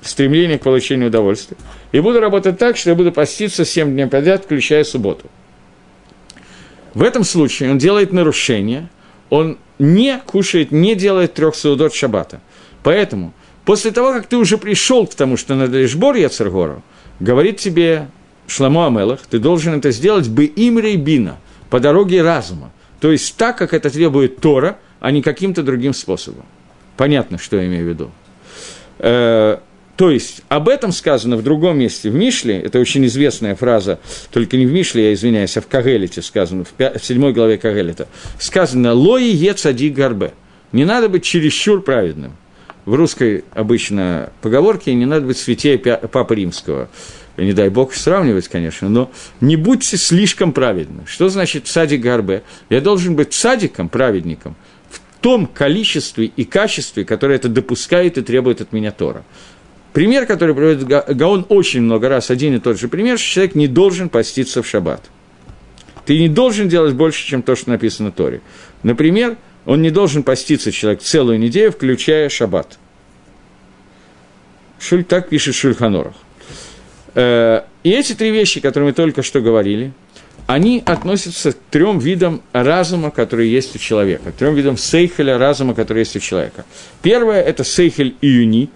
[0.00, 1.58] стремление к получению удовольствия,
[1.92, 5.26] и буду работать так, что я буду поститься 7 дней подряд, включая субботу.
[6.94, 8.88] В этом случае он делает нарушение,
[9.28, 12.40] он не кушает, не делает трех саудот шаббата.
[12.82, 13.34] Поэтому,
[13.66, 16.82] после того, как ты уже пришел к тому, что надо лишь бор Яцергору,
[17.20, 18.08] говорит тебе
[18.52, 21.38] Шламу Амелах, ты должен это сделать бы им рейбина,
[21.70, 22.70] по дороге разума.
[23.00, 26.44] То есть так, как это требует Тора, а не каким-то другим способом.
[26.96, 28.10] Понятно, что я имею в виду.
[28.98, 29.58] Э,
[29.96, 33.98] то есть об этом сказано в другом месте, в Мишле, это очень известная фраза,
[34.30, 37.56] только не в Мишле, я извиняюсь, а в Кагелите сказано, в, 5, в 7 главе
[37.56, 38.06] Кагелита,
[38.38, 40.34] сказано «Лои е цади гарбе».
[40.72, 42.32] Не надо быть чересчур праведным.
[42.84, 46.88] В русской обычно поговорке не надо быть святее Папы Римского
[47.36, 51.04] не дай бог сравнивать, конечно, но не будьте слишком праведны.
[51.06, 52.42] Что значит садик гарбе?
[52.68, 54.54] Я должен быть садиком, праведником,
[54.90, 59.24] в том количестве и качестве, которое это допускает и требует от меня Тора.
[59.92, 63.68] Пример, который приводит Гаон очень много раз, один и тот же пример, что человек не
[63.68, 65.10] должен поститься в шаббат.
[66.06, 68.40] Ты не должен делать больше, чем то, что написано в Торе.
[68.82, 72.78] Например, он не должен поститься, человек, целую неделю, включая шаббат.
[74.80, 76.14] Шуль так пишет Шульханорах.
[77.14, 79.92] Э, и эти три вещи, которые мы только что говорили,
[80.46, 85.74] они относятся к трем видам разума, которые есть у человека, к трем видам сейхеля разума,
[85.74, 86.64] которые есть у человека.
[87.02, 88.68] Первое– это сейхель июни,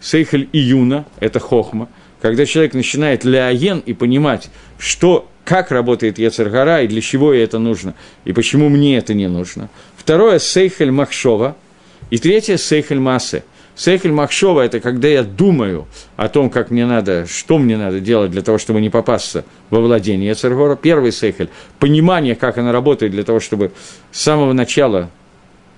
[0.00, 1.88] сейхель июна– это хохма,
[2.20, 7.58] когда человек начинает ляен и понимать, что, как работает Ецергара и для чего ей это
[7.58, 9.70] нужно, и почему мне это не нужно.
[9.96, 11.56] Второе– сейхель махшова,
[12.10, 13.44] и третье– сейхель массе–
[13.78, 15.86] Сейхель Махшова– это когда я думаю
[16.16, 19.80] о том, как мне надо, что мне надо делать для того, чтобы не попасться во
[19.80, 20.74] владение Цергора.
[20.74, 23.70] Первый Сейхель– понимание, как она работает для того, чтобы
[24.10, 25.10] с самого начала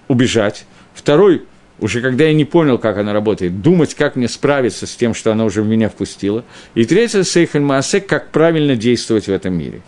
[0.08, 0.64] убежать.
[0.94, 1.42] Второй–
[1.78, 5.32] уже когда я не понял, как она работает, думать, как мне справиться с тем, что
[5.32, 6.42] она уже в меня впустила.
[6.74, 9.82] И третий Сейхель Маасек– как правильно действовать в этом мире.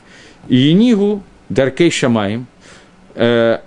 [0.48, 2.46] И Енигу Даркей Шамаем
[3.14, 3.58] э,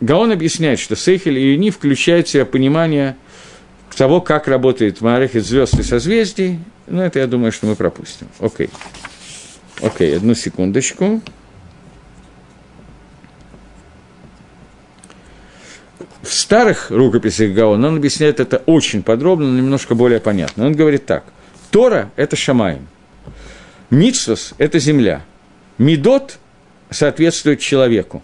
[0.00, 3.14] Гаон объясняет, что Сейхель и Ени включают в себя понимание–
[3.94, 8.28] того, как работает Маарехет звезд и созвездий, ну, это я думаю, что мы пропустим.
[8.40, 8.70] Окей.
[9.80, 11.20] Окей, одну секундочку.
[16.22, 20.66] В старых рукописях Гаона он объясняет это очень подробно, но немножко более понятно.
[20.66, 21.24] Он говорит так.
[21.70, 22.88] Тора– это Шамаем.
[23.90, 25.22] Митсус– это земля.
[25.76, 26.38] Медот
[26.90, 28.22] соответствует человеку.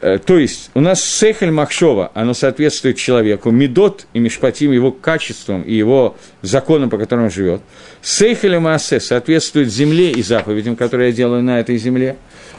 [0.00, 5.62] Э, то есть у нас Сехель Махшова, оно соответствует человеку, Медот и Мишпатим его качествам
[5.62, 7.60] и его законам, по которым он живет.
[8.02, 12.16] Сейхель и Маасе соответствует земле и заповедям, которые я делаю на этой земле.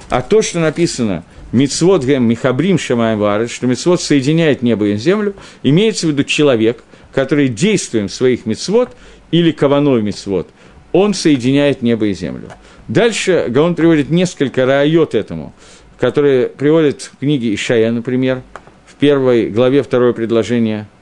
[0.10, 6.06] А то, что написано Мицвод Гем Михабрим Шамаем что Мицвод соединяет небо и землю, имеется
[6.06, 8.90] в виду человек, который действием своих мицвод
[9.32, 10.48] или каваной мицвод,
[10.92, 12.50] он соединяет небо и землю.
[12.88, 15.54] Дальше Гаон приводит несколько райот этому,
[16.02, 18.42] которые приводят в книге Ишая, например,
[18.88, 20.88] в первой главе второе предложение–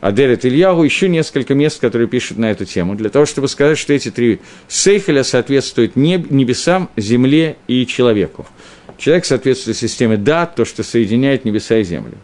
[0.00, 3.92] Адерет Ильягу, еще несколько мест, которые пишут на эту тему, для того, чтобы сказать, что
[3.92, 8.46] эти три сейхеля соответствуют небесам, земле и человеку.
[8.96, 12.14] Человек соответствует системе да, то, что соединяет небеса и землю.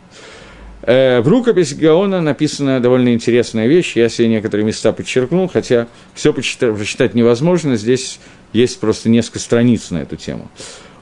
[0.83, 6.33] Э, в рукописи Гаона написана довольно интересная вещь, я себе некоторые места подчеркнул, хотя все
[6.33, 8.21] прочитать невозможно, здесь
[8.53, 10.49] есть просто несколько страниц на эту тему.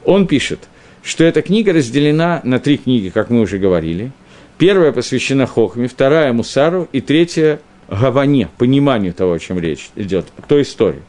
[0.04, 0.60] Он пишет,
[1.02, 4.12] что эта книга разделена на три книги, как мы уже говорили–
[4.62, 10.62] Первая посвящена Хохме, вторая– Мусару, и третья– Гаване, пониманию того, о чем речь идет, той
[10.62, 11.02] истории.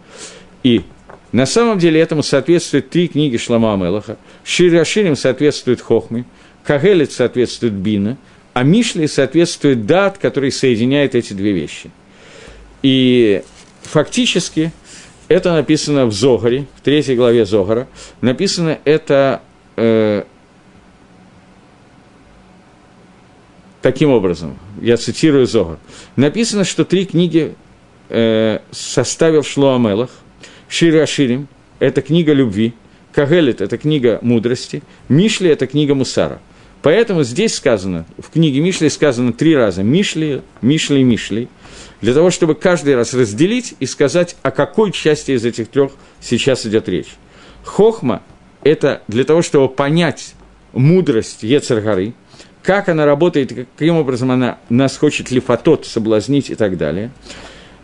[0.64, 0.82] И
[1.32, 4.18] на самом деле этому соответствуют три книги Шлама Амелаха.
[4.44, 6.26] Шираширим соответствует Хохме,
[6.64, 8.18] Кагелит соответствует Бина,
[8.54, 11.92] а Мишли соответствует Дат, который соединяет эти две вещи.
[12.82, 13.44] И
[13.84, 14.72] фактически
[15.28, 17.88] это написано в Зогаре, в третьей главе Зогара.
[18.22, 19.44] Написано это
[19.76, 20.24] э,
[23.82, 25.78] таким образом, я цитирую Зогар,
[26.16, 27.56] написано, что три книги
[28.10, 30.10] э, составил Шлоамелах,
[30.68, 31.48] Шир Аширим–
[31.80, 32.74] это книга любви,
[33.12, 36.40] Кагелит– это книга мудрости, Мишли– это книга Мусара.
[36.82, 41.48] Поэтому здесь сказано, в книге Мишли сказано три раза Мишли, Мишли, Мишли,
[42.02, 46.66] для того, чтобы каждый раз разделить и сказать, о какой части из этих трех сейчас
[46.66, 47.16] идет речь.
[47.64, 48.22] Хохма–
[48.64, 50.36] это для того, чтобы понять
[50.74, 52.14] мудрость Ецаргары,
[52.62, 57.12] как она работает, каким образом она нас хочет лифатот соблазнить и так далее.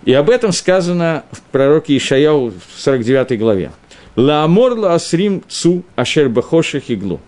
[0.06, 3.72] И об этом сказано в пророке Ишаяу в 49 главе.
[4.15, 7.20] «Лаамор лаасрим цу ашер бахоших иглу».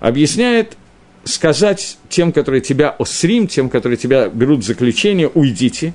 [0.00, 0.76] Объясняет
[1.24, 5.94] сказать тем, которые тебя осрим, тем, которые тебя берут в заключение, уйдите.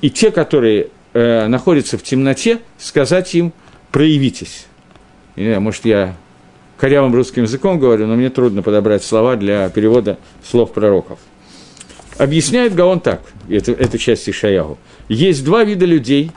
[0.00, 3.52] И те, которые э, находятся в темноте, сказать им,
[3.90, 4.66] проявитесь.
[5.36, 6.16] Не знаю, может, я
[6.78, 11.18] корявым русским языком говорю, но мне трудно подобрать слова для перевода слов пророков.
[12.18, 14.78] Объясняет Гаон так, эту, эту часть Ишаягу.
[15.08, 16.30] Есть два вида людей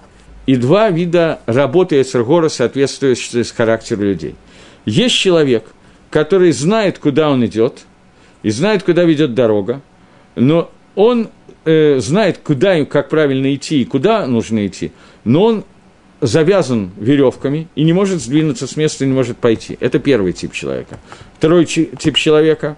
[0.45, 4.35] и два вида работы Эцергора, соответствующие с характеру людей.
[4.85, 5.65] Есть человек,
[6.09, 7.85] который знает, куда он идет,
[8.43, 9.81] и знает, куда ведет дорога,
[10.35, 11.29] но он
[11.65, 14.91] э, знает, куда и как правильно идти и куда нужно идти,
[15.23, 15.63] но он
[16.21, 19.77] завязан веревками и не может сдвинуться с места, не может пойти.
[19.79, 20.99] Это первый тип человека.
[21.37, 22.77] Второй тип человека,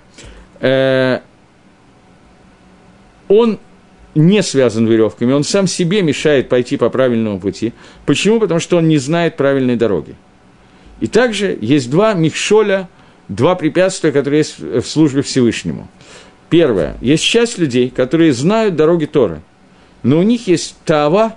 [0.59, 1.19] э,
[3.27, 3.59] он
[4.13, 7.73] не связан веревками, он сам себе мешает пойти по правильному пути.
[8.05, 8.39] Почему?
[8.39, 10.15] Потому что он не знает правильной дороги.
[10.99, 12.89] И также есть два михшоля,
[13.27, 15.87] два препятствия, которые есть в службе Всевышнему.
[16.49, 16.97] Первое.
[17.01, 19.41] Есть часть людей, которые знают дороги Тора,
[20.03, 21.35] но у них есть тава,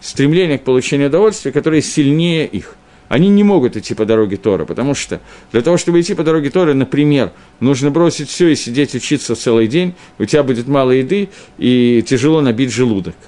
[0.00, 2.76] стремление к получению удовольствия, которое сильнее их.
[3.08, 5.20] Они не могут идти по дороге Тора, потому что
[5.52, 9.66] для того, чтобы идти по дороге Тора, например, нужно бросить все и сидеть учиться целый
[9.66, 13.14] день, у тебя будет мало еды и тяжело набить желудок–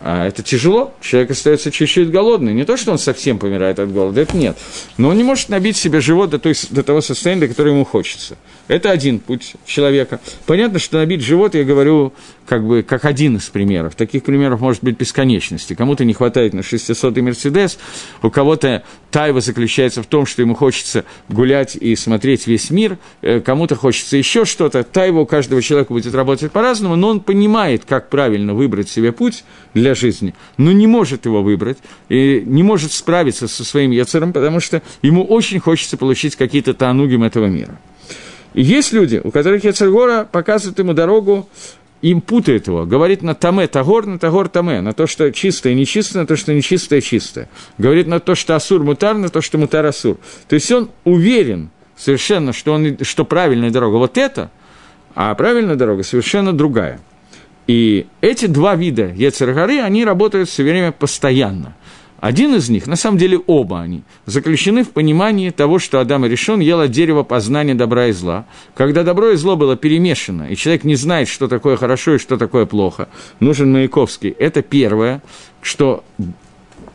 [0.00, 2.52] а это тяжело, человек остается чуть-чуть голодный.
[2.52, 4.56] Не то, что он совсем помирает от голода, это нет.
[4.98, 7.84] Но он не может набить себе живот до, той, до того состояния, до которого ему
[7.84, 8.36] хочется.
[8.68, 10.20] Это один путь человека.
[10.44, 12.12] Понятно, что набить живот, я говорю,
[12.46, 13.94] как бы, как один из примеров.
[13.94, 15.74] Таких примеров может быть бесконечности.
[15.74, 17.78] Кому-то не хватает на 600-й Мерседес,
[18.22, 18.82] у кого-то
[19.16, 24.18] тайва заключается в том, что ему хочется гулять и смотреть весь мир, э, кому-то хочется
[24.18, 24.84] еще что-то.
[24.84, 29.44] Тайва у каждого человека будет работать по-разному, но он понимает, как правильно выбрать себе путь
[29.72, 31.78] для жизни, но не может его выбрать,
[32.10, 37.22] и не может справиться со своим яцером, потому что ему очень хочется получить какие-то танугим
[37.22, 37.80] этого мира.
[38.52, 41.48] И есть люди, у которых Яцергора показывает ему дорогу,
[42.02, 46.22] им путает его, говорит на таме тагор, на тагор таме, на то, что чистое нечистое,
[46.22, 47.48] на то, что нечистое чистое.
[47.78, 50.18] Говорит на то, что асур мутар, на то, что мутар асур.
[50.48, 54.50] То есть он уверен совершенно, что, он, что правильная дорога вот это,
[55.14, 57.00] а правильная дорога совершенно другая.
[57.66, 61.74] И эти два вида Ецергары, они работают все время постоянно.
[62.26, 66.28] Один из них, на самом деле оба они, заключены в понимании того, что Адам и
[66.28, 68.46] решен ел от дерева познания добра и зла.
[68.74, 72.36] Когда добро и зло было перемешано, и человек не знает, что такое хорошо и что
[72.36, 73.08] такое плохо,
[73.38, 74.30] нужен Маяковский.
[74.30, 75.22] Это первое,
[75.62, 76.02] что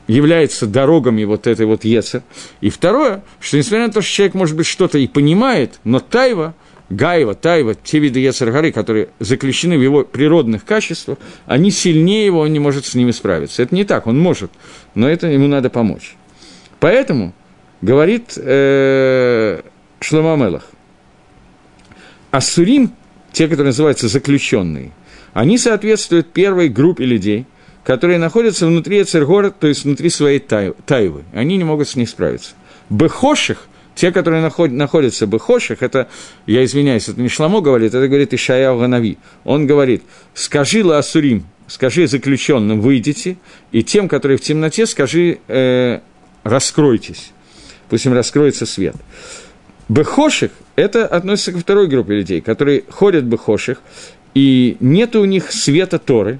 [0.05, 2.23] является дорогами вот этой вот Ецер.
[2.59, 6.55] И второе, что несмотря на то, что человек, может быть, что-то и понимает, но Тайва–
[6.91, 12.51] Гаева, Тайва, те виды Ецаргары, которые заключены в его природных качествах, они сильнее его, он
[12.51, 13.63] не может с ними справиться.
[13.63, 14.51] Это не так, он может,
[14.93, 16.15] но это ему надо помочь.
[16.79, 17.33] Поэтому,
[17.81, 19.61] говорит э,
[20.01, 20.65] Шломамелах,
[22.31, 22.93] Ассурим,
[23.31, 24.91] те, которые называются заключенные,
[25.33, 27.45] они соответствуют первой группе людей,
[27.85, 31.23] которые находятся внутри Эцергора, то есть внутри своей тайвы.
[31.33, 32.51] Они не могут с ней справиться.
[32.89, 36.07] Бехоших те, которые наход, находятся в Бехошах, это,
[36.45, 39.17] я извиняюсь, это не Шламо говорит, это говорит Ишаяу Ганави.
[39.43, 43.37] Он говорит, скажи Лаасурим, скажи заключенным, выйдите,
[43.71, 45.99] и тем, которые в темноте, скажи, э,
[46.43, 47.31] раскройтесь.
[47.89, 48.95] Пусть им раскроется свет.
[49.89, 53.81] Бехоших– это относится ко второй группе людей, которые ходят Бехоших,
[54.33, 56.39] и нет у них света Торы,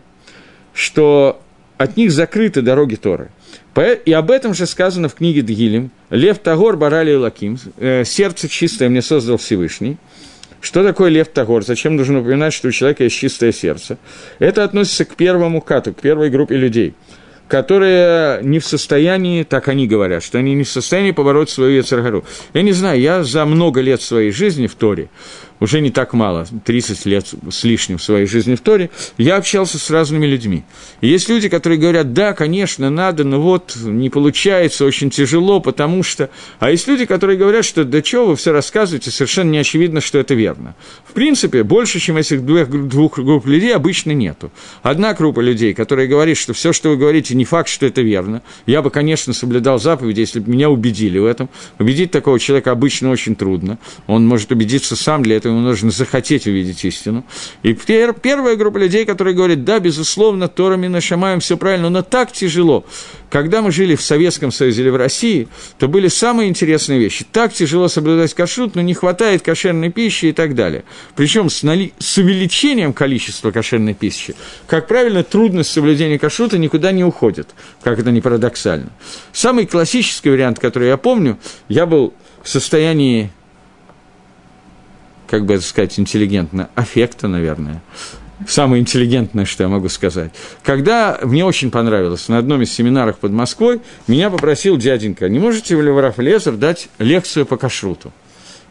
[0.74, 1.42] что
[1.78, 3.30] от них закрыты дороги Торы–
[4.06, 5.92] и об этом же сказано в книге Дгилем.
[6.10, 7.58] Лев Тагор Барали Лаким.
[7.78, 9.98] Э, сердце чистое мне создал Всевышний.
[10.62, 11.64] Что такое лев Тагор?
[11.64, 13.98] Зачем нужно упоминать, что у человека есть чистое сердце?
[14.38, 16.94] Это относится к первому кату, к первой группе людей,
[17.48, 22.24] которые не в состоянии, так они говорят, что они не в состоянии побороть свою Ецаргару.
[22.54, 25.10] Я не знаю, я за много лет своей жизни в Торе
[25.62, 29.90] уже не так мало, 30 лет с лишним своей жизни в Торе, я общался с
[29.92, 30.64] разными людьми.
[31.02, 36.02] И есть люди, которые говорят, да, конечно, надо, но вот не получается, очень тяжело, потому
[36.02, 36.32] что...
[36.60, 40.18] А есть люди, которые говорят, что да чего вы все рассказываете, совершенно не очевидно, что
[40.18, 40.76] это верно.
[41.06, 44.52] В принципе, больше, чем этих двух, двух групп людей, обычно нету.
[44.82, 48.42] Одна группа людей, которая говорит, что все, что вы говорите, не факт, что это верно.
[48.66, 51.50] Я бы, конечно, соблюдал заповеди, если бы меня убедили в этом.
[51.78, 53.78] Убедить такого человека обычно очень трудно.
[54.08, 57.26] Он может убедиться сам, для этого ему нужно захотеть увидеть истину.
[57.64, 62.86] И первая группа людей, которые говорят, да, безусловно, Торами нашамаем, все правильно, но так тяжело.
[63.30, 67.26] Когда мы жили в Советском Союзе или в России, то были самые интересные вещи.
[67.32, 70.84] Так тяжело соблюдать кашрут, но не хватает кошерной пищи и так далее.
[71.16, 71.94] Причем с, нали...
[72.00, 74.36] с увеличением количества кошерной пищи,
[74.68, 77.50] как правильно, трудность соблюдения кашрута никуда не уходит,
[77.84, 78.90] как это не парадоксально.
[79.32, 81.38] Самый классический вариант, который я помню,
[81.70, 83.32] я был в состоянии
[85.32, 87.82] как бы это сказать, интеллигентно, аффекта, наверное.
[88.48, 90.32] Самое интеллигентное, что я могу сказать.
[90.62, 95.82] Когда мне очень понравилось, на одном из семинаров под Москвой, меня попросил дяденька, не можете
[95.82, 98.12] ли вы, Раф Лезер, дать лекцию по кашруту?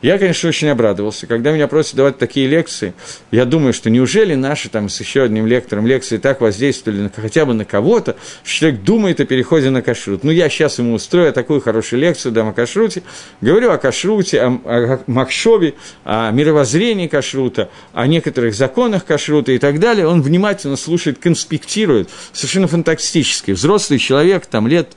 [0.03, 1.27] Я, конечно, очень обрадовался.
[1.27, 2.95] Когда меня просят давать такие лекции,
[3.31, 7.45] я думаю, что неужели наши там с еще одним лектором лекции так воздействовали на, хотя
[7.45, 10.25] бы на кого-то, что человек думает о переходе на кашрут.
[10.25, 13.03] Ну, я сейчас ему устрою такую хорошую лекцию, дам о кашруте,
[13.43, 19.81] говорю о кашруте, о, о Макшове, о мировоззрении кашрута, о некоторых законах кашрута и так
[19.81, 20.07] далее.
[20.07, 23.51] Он внимательно слушает, конспектирует, совершенно фантастически.
[23.51, 24.97] Взрослый человек, там лет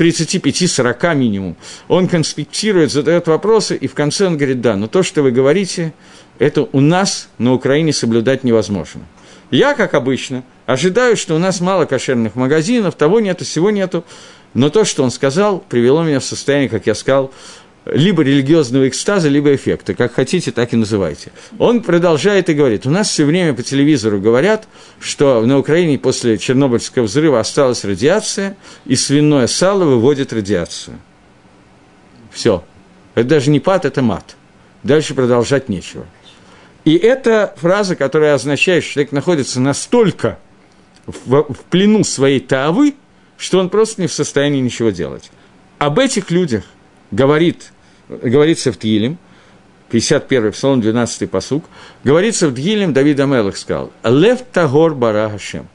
[0.00, 1.56] 35-40 минимум.
[1.88, 5.92] Он конспектирует, задает вопросы, и в конце он говорит, да, но то, что вы говорите,
[6.38, 9.02] это у нас на Украине соблюдать невозможно.
[9.50, 14.04] Я, как обычно, ожидаю, что у нас мало кошерных магазинов, того нету, всего нету,
[14.54, 17.32] но то, что он сказал, привело меня в состояние, как я сказал,
[17.86, 21.32] либо религиозного экстаза, либо эффекта, как хотите, так и называйте.
[21.58, 24.68] Он продолжает и говорит, у нас все время по телевизору говорят,
[25.00, 30.98] что на Украине после Чернобыльского взрыва осталась радиация, и свиное сало выводит радиацию.
[32.30, 32.64] Все.
[33.14, 34.36] Это даже не пад, это мат.
[34.82, 36.06] Дальше продолжать нечего.
[36.84, 40.38] И это фраза, которая означает, что человек находится настолько
[41.06, 42.94] в, в плену своей тавы,
[43.36, 45.30] что он просто не в состоянии ничего делать.
[45.78, 46.64] Об этих людях–
[47.10, 47.72] говорит,
[48.08, 49.18] говорится в Тилем,
[49.90, 51.64] 51-й псалом, 12-й посук,
[52.04, 55.68] говорится в Дгилем, Давид Амелах сказал, «Лев Тагор Бара Хашем».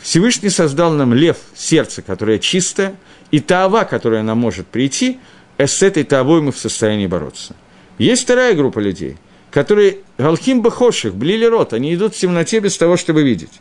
[0.00, 2.94] Всевышний создал нам лев, сердце, которое чистое,
[3.30, 5.18] и таава, которая нам может прийти,
[5.58, 7.54] и с этой таавой мы в состоянии бороться.
[7.98, 9.18] Есть вторая группа людей,
[9.50, 13.52] которые Галхим Бахоших, блили рот, они идут в темноте без того, чтобы видеть.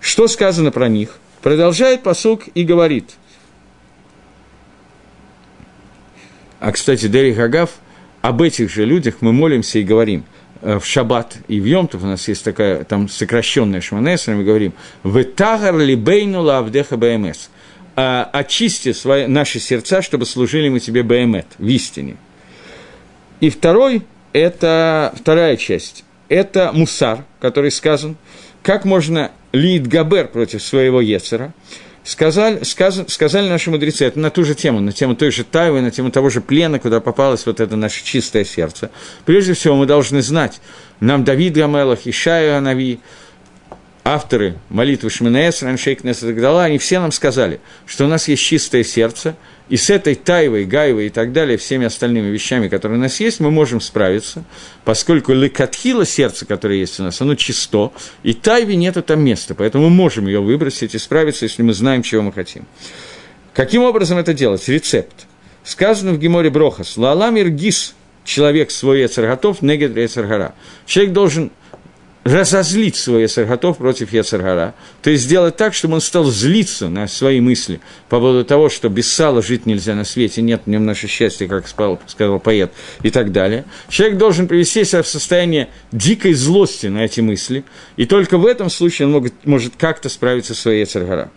[0.00, 1.18] Что сказано про них?
[1.40, 3.10] Продолжает посук и говорит–
[6.62, 7.70] А, кстати, Дерих Агав,
[8.20, 10.22] об этих же людях мы молимся и говорим.
[10.60, 14.72] Э, в Шаббат и в Йомтов, у нас есть такая там сокращенная шманесра, мы говорим
[15.02, 17.48] «Вытагар либейну лавдеха БМС»
[17.96, 22.16] очисти свои, наши сердца, чтобы служили мы тебе БМЭТ, в истине.
[23.40, 24.02] И второй,
[24.32, 28.16] это вторая часть, это мусар, который сказан,
[28.62, 31.52] как можно лид габер против своего Ецера,
[32.04, 35.80] сказали, сказ, сказали наши мудрецы, это на ту же тему, на тему той же Тайвы,
[35.80, 38.90] на тему того же плена, куда попалось вот это наше чистое сердце.
[39.24, 40.60] Прежде всего, мы должны знать,
[41.00, 43.00] нам Давид Гамелах, Ишая Анави,
[44.04, 49.36] авторы молитвы Шминаэс, Раншейк Несадагдала, они все нам сказали, что у нас есть чистое сердце,
[49.68, 53.40] и с этой тайвой, гайвой и так далее, всеми остальными вещами, которые у нас есть,
[53.40, 54.44] мы можем справиться,
[54.84, 57.92] поскольку лекатхила сердце, которое есть у нас, оно чисто,
[58.22, 62.02] и тайве нету там места, поэтому мы можем ее выбросить и справиться, если мы знаем,
[62.02, 62.66] чего мы хотим.
[63.54, 64.66] Каким образом это делать?
[64.68, 65.26] Рецепт.
[65.64, 67.94] Сказано в Геморе Брохас, «Лаламир гис»
[68.24, 70.54] человек свой Ецер готов, негет Ецергара.
[70.86, 71.50] Человек должен
[72.24, 77.40] разозлить свой Ецерготов против Ецергара, то есть сделать так, чтобы он стал злиться на свои
[77.40, 81.08] мысли по поводу того, что без сала жить нельзя на свете, нет в нем наше
[81.08, 81.98] счастье, как сказал
[82.38, 83.64] поэт, и так далее.
[83.88, 87.64] Человек должен привести себя в состояние дикой злости на эти мысли,
[87.96, 91.30] и только в этом случае он может, может как-то справиться со своей Ецергара.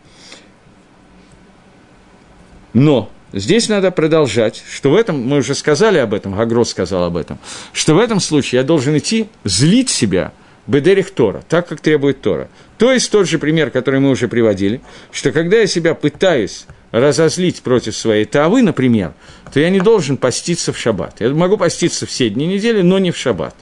[2.74, 7.18] Но Здесь надо продолжать, что в этом, мы уже сказали об этом, Агро сказал об
[7.18, 7.38] этом,
[7.74, 10.32] что в этом случае я должен идти злить себя–
[10.68, 12.50] Бедерих Тора, так как требует Тора.
[12.78, 17.62] То есть тот же пример, который мы уже приводили, что когда я себя пытаюсь разозлить
[17.62, 19.14] против своей тавы, например,
[19.54, 21.16] то я не должен поститься в шаббат.
[21.20, 23.56] Я могу поститься все дни недели, но не в шаббат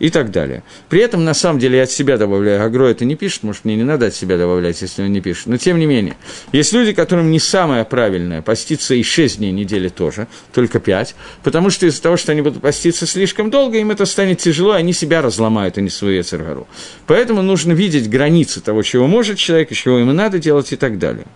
[0.00, 0.64] и так далее.
[0.88, 3.76] При этом, на самом деле, я от себя добавляю, Агро это не пишет, может, мне
[3.76, 5.46] не надо от себя добавлять, если он не пишет.
[5.46, 6.16] Но, тем не менее,
[6.52, 11.70] есть люди, которым не самое правильное поститься и 6 дней недели тоже, только 5, потому
[11.70, 15.20] что из-за того, что они будут поститься слишком долго, им это станет тяжело, они себя
[15.20, 16.66] разломают, а не свою Эцергару.
[17.06, 20.98] Поэтому нужно видеть границы того, чего может человек, и чего ему надо делать и так
[20.98, 21.26] далее.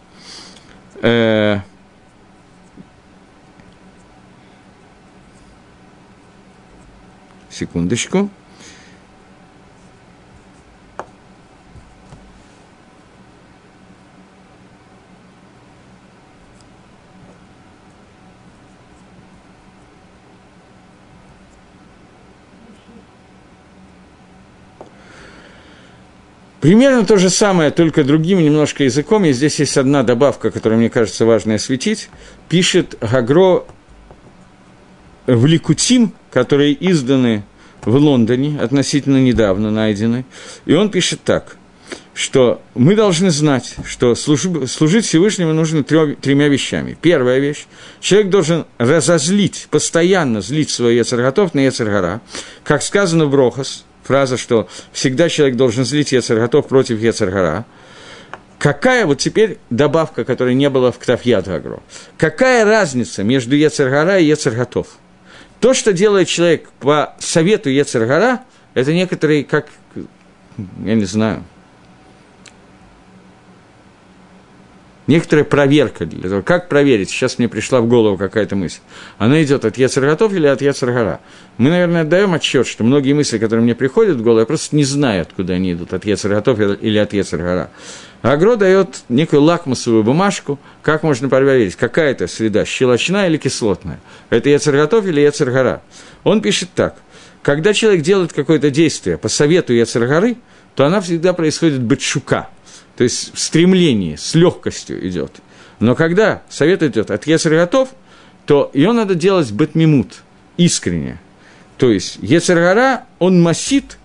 [1.03, 1.59] Э,
[7.51, 8.31] секундочку.
[26.65, 30.89] Примерно то же самое, только другим немножко языком, и здесь есть одна добавка, которую мне
[30.89, 32.09] кажется важно осветить.
[32.49, 33.65] Пишет Гагро
[35.27, 37.45] в Ликутим, которые изданы
[37.85, 40.25] в Лондоне, относительно недавно найдены,
[40.65, 41.59] и он пишет так,
[42.15, 46.97] что мы должны знать, что служить Всевышнему нужно тремя вещами.
[46.99, 47.67] Первая вещь–
[48.01, 52.23] человек должен разозлить, постоянно злить свой Ецарготов на Ецаргара,
[52.62, 57.65] как сказано в Брохас– фраза, что всегда человек должен злить Ецарготов против Ецаргара.
[58.59, 61.83] Какая вот теперь добавка, которой не было в Ктафьят Агро?
[62.17, 64.87] Какая разница между Ецаргара и Ецарготов?
[65.61, 68.43] То, что делает человек по совету Ецаргара,
[68.75, 69.69] это некоторые, как,
[70.85, 71.45] я не знаю,
[75.07, 78.81] некоторая проверка для того, как проверить, сейчас мне пришла в голову какая-то мысль,
[79.19, 81.21] она идет от Ецарготов или от Ецаргара.
[81.59, 84.85] Мы, наверное, отдаем отчет, что многие мысли, которые мне приходят в голову, я просто не
[84.85, 87.71] знаю, откуда они идут, от Ецарготов или от Ецаргара.
[88.23, 94.01] Агро дает некую лакмусовую бумажку, как можно проверить, какая это среда, щелочная или кислотная.
[94.31, 95.83] Это Ецарготов или Ецаргара.
[96.25, 96.97] Он пишет так.
[97.43, 100.37] Когда человек делает какое-то действие по совету Ецаргары,
[100.75, 102.49] то она всегда происходит бытшука–
[102.97, 105.33] то есть в стремлении, с легкостью идет.
[105.81, 107.91] Но когда совет идет от Ецер готов,
[108.47, 110.23] то ее надо делать бетмимут,
[110.57, 111.21] искренне.
[111.77, 113.99] То есть Ецергара, он масит,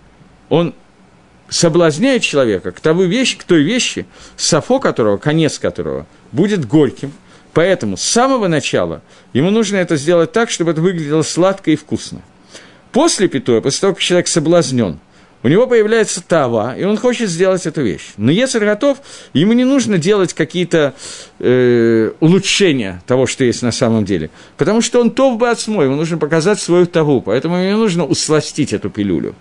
[0.49, 0.73] он
[1.49, 4.05] соблазняет человека к, той вещи, к той вещи,
[4.37, 7.11] сафо которого, конец которого будет горьким.
[7.53, 9.01] Поэтому с самого начала
[9.33, 12.21] ему нужно это сделать так, чтобы это выглядело сладко и вкусно.
[12.91, 14.99] После питоя, после того, как человек соблазнен–
[15.41, 18.11] у него появляется тава, и он хочет сделать эту вещь.
[18.17, 18.97] Но если готов,
[19.33, 20.93] ему не нужно делать какие-то
[21.39, 24.31] э, улучшения того, что есть на самом деле.
[24.57, 28.73] Потому что он тов бы отсмой, ему нужно показать свою таву, поэтому ему нужно усластить
[28.73, 29.33] эту пилюлю.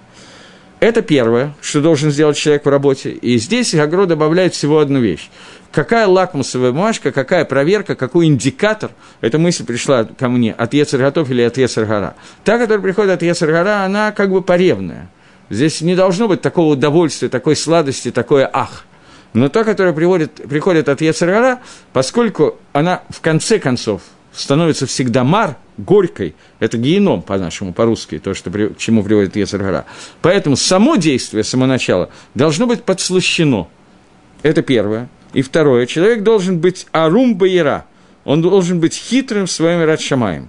[0.78, 3.10] Это первое, что должен сделать человек в работе.
[3.10, 5.28] И здесь Агро добавляет всего одну вещь.
[5.72, 11.42] Какая лакмусовая бумажка, какая проверка, какой индикатор, эта мысль пришла ко мне от Ецерготов или
[11.42, 12.14] от Ецергара.
[12.44, 15.10] Та, которая приходит от Ецергара, она как бы поревная–
[15.50, 18.84] Здесь не должно быть такого удовольствия, такой сладости, такое ах.
[19.32, 21.60] Но то, которое приводит, приходит от Ецергара,
[21.92, 28.50] поскольку она в конце концов становится всегда мар, горькой, это геном по-нашему, по-русски, то, что,
[28.50, 29.84] к чему приводит Ецергара.
[30.22, 33.68] Поэтому само действие, само начало должно быть подслащено.
[34.42, 35.08] Это первое.
[35.32, 37.84] И второе, человек должен быть арум баера,
[38.24, 40.48] он должен быть хитрым в своем радшамаем.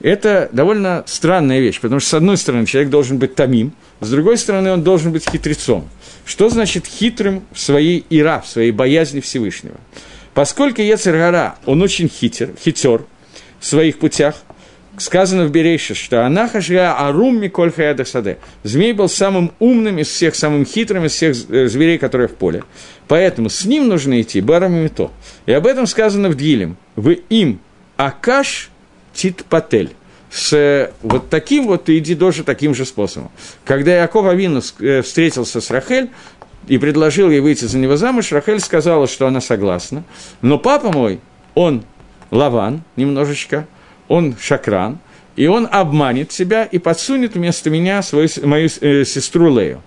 [0.00, 4.36] Это довольно странная вещь, потому что, с одной стороны, человек должен быть тамим, с другой
[4.36, 5.88] стороны, он должен быть хитрецом.
[6.24, 9.76] Что значит хитрым в своей ира, в своей боязни Всевышнего?
[10.34, 13.04] Поскольку Ецергара, он очень хитер, хитер
[13.58, 14.34] в своих путях,
[14.98, 18.38] сказано в Берейше, что Анахашга Арум Миколь Хаядасаде.
[18.62, 22.64] Змей был самым умным из всех, самым хитрым из всех э, зверей, которые в поле.
[23.08, 25.10] Поэтому с ним нужно идти барам и.
[25.46, 26.76] И об этом сказано в Дилем.
[26.96, 27.60] Вы им
[27.96, 28.70] Акаш
[29.16, 29.94] Титпатель
[30.30, 33.30] с вот таким вот иди тоже таким же способом.
[33.64, 36.10] Когда Яков Авину э, встретился с Рахель
[36.68, 40.04] и предложил ей выйти за него замуж, Рахель сказала, что она согласна.
[40.42, 41.20] Но папа мой,
[41.54, 41.84] он
[42.30, 43.66] Лаван немножечко,
[44.08, 44.98] он шакран,
[45.36, 49.82] и он обманет себя и подсунет вместо меня свою, мою э, сестру Лею.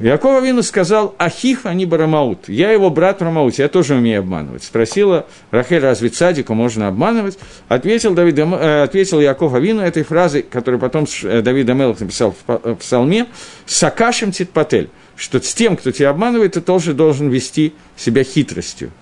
[0.00, 4.64] Яков Авину сказал, Ахих они Барамаут, я его брат Рамаут, я тоже умею обманывать.
[4.64, 7.38] Спросила Рахель, разве цадику можно обманывать?
[7.68, 12.74] Ответил, Давид, э, ответил Яков Авину этой фразой, которую потом э, Давид Амелов написал в
[12.76, 13.26] псалме,
[13.66, 18.92] «Сакашем титпатель», что с тем, кто тебя обманывает, ты тоже должен вести себя хитростью.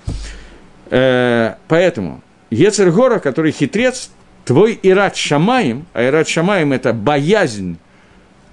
[0.91, 4.11] Э, поэтому Ецергора, который хитрец,
[4.45, 7.79] твой Ират Шамаем, а Ират Шамаем– это боязнь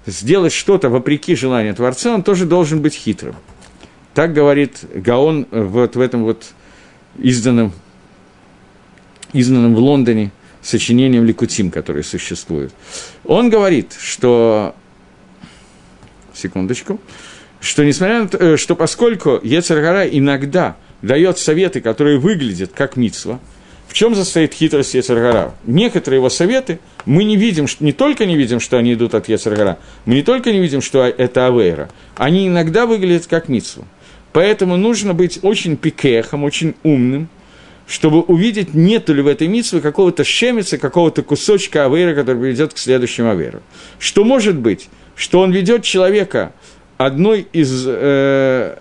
[0.06, 3.34] сделать что-то вопреки желанию Творца, он тоже должен быть хитрым.
[4.14, 6.46] Так говорит Гаон вот в этом вот
[7.18, 7.72] изданном,
[9.32, 10.30] изданном в Лондоне
[10.62, 12.72] сочинением Ликутим, которое существует.
[13.24, 14.74] Он говорит, что...
[16.34, 17.00] Секундочку.
[17.60, 23.40] Что, несмотря на то, э, что поскольку Ецаргара иногда дает советы, которые выглядят как мицва,
[23.88, 25.54] в чем состоит хитрость Ецаргара?
[25.64, 29.78] Некоторые его советы мы не видим, не только не видим, что они идут от Ецаргара,
[30.04, 33.86] мы не только не видим, что это Авейра, они иногда выглядят как митсу.
[34.32, 37.28] Поэтому нужно быть очень пикехом, очень умным,
[37.86, 42.78] чтобы увидеть, нет ли в этой митсве какого-то шемица, какого-то кусочка авейра, который приведет к
[42.78, 43.62] следующему аверу.
[43.98, 44.88] Что может быть?
[45.14, 46.52] Что он ведет человека
[46.98, 48.76] одной из э,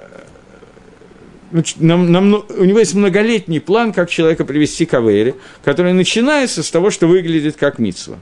[1.78, 6.72] нам, нам, у него есть многолетний план, как человека привести к Авере, который начинается с
[6.72, 8.20] того, что выглядит как Мицва.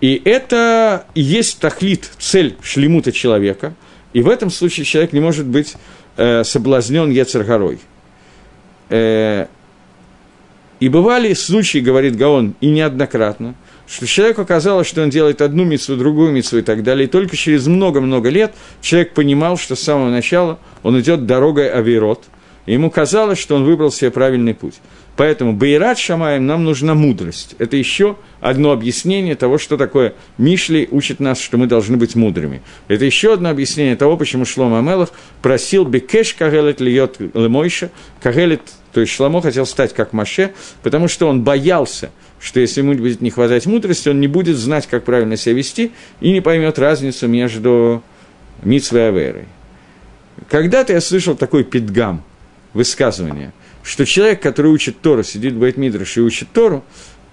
[0.00, 3.74] И это и есть тахлит, цель шлемута человека.
[4.12, 5.74] И в этом случае человек не может быть
[6.16, 7.78] э, соблазнен Ецаргорой.
[8.88, 9.46] Э,
[10.80, 13.54] и бывали случаи, говорит Гаон, и неоднократно,
[13.90, 17.06] что человеку казалось, что он делает одну мицу, другую мицу и так далее.
[17.06, 22.24] И только через много-много лет человек понимал, что с самого начала он идет дорогой Авирот–
[22.66, 24.74] и ему казалось, что он выбрал себе правильный путь.
[25.16, 27.54] Поэтому Бейрат Шамаем нам нужна мудрость.
[27.58, 32.62] Это еще одно объяснение того, что такое Мишли учит нас, что мы должны быть мудрыми.
[32.88, 35.10] Это еще одно объяснение того, почему Шлома Амелах
[35.42, 37.90] просил Бекеш Кагелет льет Лемойша.
[38.22, 38.62] Кагелет,
[38.92, 42.10] то есть Шломо хотел стать как Маше, потому что он боялся,
[42.40, 45.92] что если ему будет не хватать мудрости, он не будет знать, как правильно себя вести,
[46.20, 48.02] и не поймет разницу между
[48.62, 49.44] Митсвой и Аверой.
[50.48, 52.24] Когда-то я слышал такой пидгам–
[52.72, 56.84] высказывание, что человек, который учит Тору, сидит в Байтмидраш и учит Тору,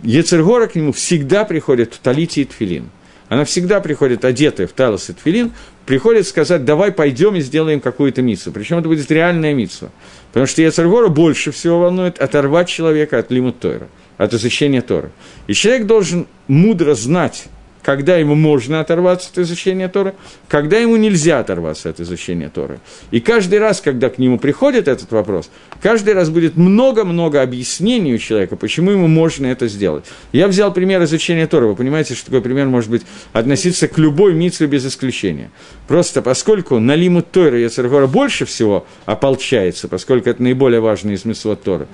[0.04, 2.90] Ецергора к нему всегда приходит в талите и тфилин.
[3.30, 5.52] Она всегда приходит одетая в талос и тфилин,
[5.86, 8.52] приходит сказать, давай пойдем и сделаем какую-то мицу.
[8.52, 9.92] Причем это будет реальная мицу.
[10.30, 15.12] Потому что Ецергора больше всего волнует оторвать человека от лимут Тора, от изучения Тора.
[15.48, 17.48] И человек должен мудро знать,
[17.88, 20.14] когда ему можно оторваться от изучения Торы,
[20.50, 22.82] когда ему нельзя оторваться от изучения Торы.
[23.12, 25.50] И каждый раз, когда к нему приходит этот вопрос,
[25.82, 30.04] каждый раз будет много-много объяснений у человека, почему ему можно это сделать.
[30.34, 31.68] Я взял пример изучения Торы.
[31.68, 35.50] Вы понимаете, что такой пример может быть относиться к любой митве без исключения.
[35.88, 41.64] Просто поскольку на лимут Торы Яцергора больше всего ополчается, поскольку это наиболее важный из митцвот
[41.64, 41.88] Торы,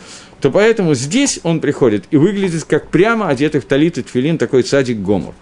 [0.43, 4.63] то поэтому здесь он приходит и выглядит как прямо одетый в талит и тфилин такой
[4.63, 5.33] цадик Гомор.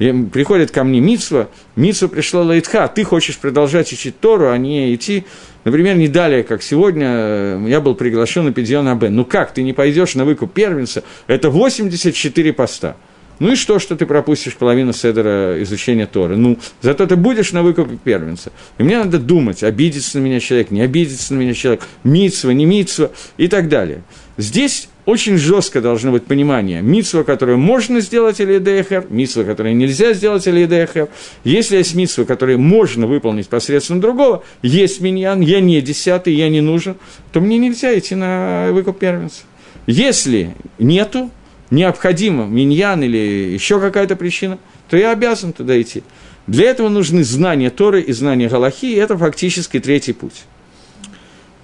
[0.00, 4.92] И приходит ко мне Мицва, Мицва пришла Лайтха, ты хочешь продолжать учить Тору, а не
[4.96, 5.26] идти,
[5.62, 9.14] например, не далее, как сегодня, э, я был приглашен на Педион Абен.
[9.14, 11.04] Ну как, ты не пойдешь на выкуп первенца?
[11.28, 12.96] Это 84 поста.
[13.38, 16.36] Ну и что, что ты пропустишь половину седера изучения Торы?
[16.36, 18.52] Ну, зато ты будешь на выкупе первенца.
[18.78, 22.64] И мне надо думать, обидится на меня человек, не обидится на меня человек, митсва, не
[22.64, 24.02] митсва и так далее.
[24.36, 26.82] Здесь очень жестко должно быть понимание.
[26.82, 31.08] Митсва, которую можно сделать или ДХР, митсва, которую нельзя сделать или ДХР.
[31.44, 36.60] Если есть митсва, которую можно выполнить посредством другого, есть миньян, я не десятый, я не
[36.60, 36.96] нужен,
[37.32, 39.44] то мне нельзя идти на выкуп первенца.
[39.86, 41.30] Если нету,
[41.70, 44.58] необходимо миньян или еще какая-то причина,
[44.88, 46.02] то я обязан туда идти.
[46.46, 50.44] Для этого нужны знания Торы и знания Галахи, и это фактически третий путь,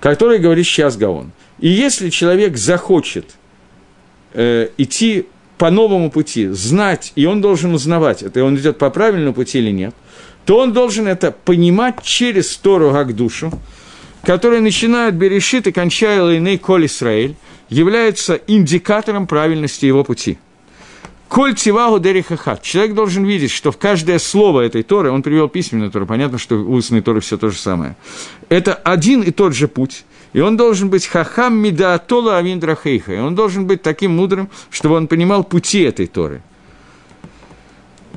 [0.01, 1.33] который говорит сейчас Гаон.
[1.59, 3.37] И если человек захочет
[4.35, 5.27] э, идти
[5.57, 9.71] по новому пути, знать, и он должен узнавать, это он идет по правильному пути или
[9.71, 9.95] нет,
[10.45, 13.51] то он должен это понимать через Тору душу,
[14.23, 17.37] которая начинает Берешит и кончая Лейней Коль Исраэль,
[17.75, 20.39] является индикатором правильности его пути.
[21.29, 22.63] Коль тивагу дерихахат.
[22.63, 26.57] Человек должен видеть, что в каждое слово этой Торы, он привел письменную Тору, понятно, что
[26.57, 27.97] в устной Торы все то же самое.
[28.49, 33.35] Это один и тот же путь, и он должен быть хахам мидаатола авиндрахейха, и он
[33.35, 36.43] должен быть таким мудрым, чтобы он понимал пути этой Торы–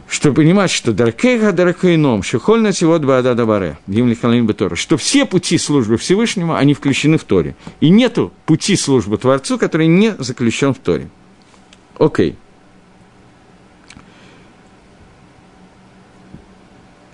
[0.07, 5.97] что понимать, что Даркейха Даркейном, Шихольна Тивот Баада Дабаре, Гимлихалин Бетора, что все пути службы
[5.97, 7.55] Всевышнему, они включены в Торе.
[7.81, 11.09] И нету пути службы Творцу, который не заключен в Торе.
[11.99, 12.37] Окей.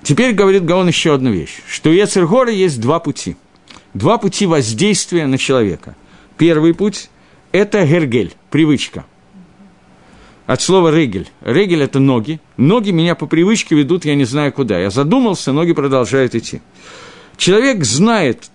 [0.03, 3.37] Теперь говорит Гаон еще одну вещь, что у Ецергора есть два пути.
[3.93, 5.95] Два пути воздействия на человека.
[6.37, 7.09] Первый путь–
[7.51, 9.05] это гергель, привычка–
[10.45, 11.29] от слова «регель».
[11.41, 12.39] «Регель»– это ноги.
[12.57, 14.79] Ноги меня по привычке ведут, я не знаю куда.
[14.79, 16.61] Я задумался, ноги продолжают идти.
[17.37, 18.49] Человек знает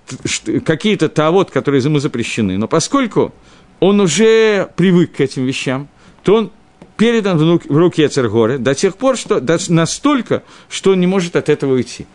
[0.64, 3.32] какие-то тавод, которые ему запрещены, но поскольку
[3.80, 5.88] он уже привык к этим вещам,
[6.22, 6.52] то он
[6.96, 11.48] передан в руки Эцергоры до тех пор, что до, настолько, что он не может от
[11.48, 12.06] этого уйти.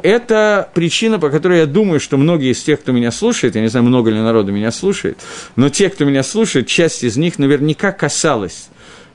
[0.00, 3.68] Это причина, по которой я думаю, что многие из тех, кто меня слушает, я не
[3.68, 5.18] знаю, много ли народу меня слушает,
[5.56, 8.68] но те, кто меня слушает, часть из них наверняка касалась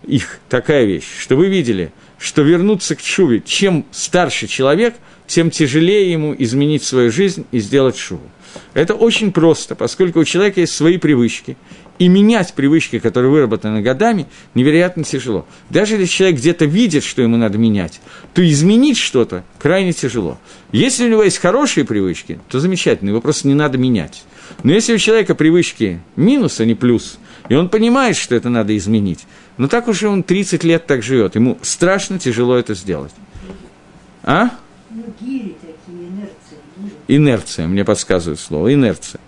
[0.06, 4.96] их такая вещь, что вы видели, что вернуться к чуве, чем старше человек,
[5.28, 8.30] тем тяжелее ему изменить свою жизнь и сделать шуву.
[8.74, 11.58] Это очень просто, поскольку у человека есть свои привычки,
[12.00, 15.46] и менять привычки, которые выработаны годами, невероятно тяжело.
[15.70, 18.02] Даже если человек где-то видит, что ему надо менять,
[18.34, 20.40] то изменить что-то крайне тяжело.
[20.72, 24.24] Если у него есть хорошие привычки, то замечательно, его просто не надо менять.
[24.62, 27.18] Но если у человека привычки минус, а не плюс,
[27.50, 29.26] и он понимает, что это надо изменить,
[29.58, 33.12] но так уже он 30 лет так живет, ему страшно тяжело это сделать.
[34.24, 34.52] А?
[34.90, 36.60] Ну, гири такие, инерция.
[37.08, 39.20] Инерция, мне подсказывает слово, инерция.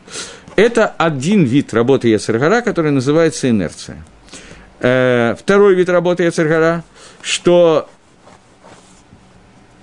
[0.56, 4.04] Это один вид работы Ецергара, который называется инерция.
[4.80, 6.84] Э, второй вид работы Ецергара,
[7.22, 7.90] что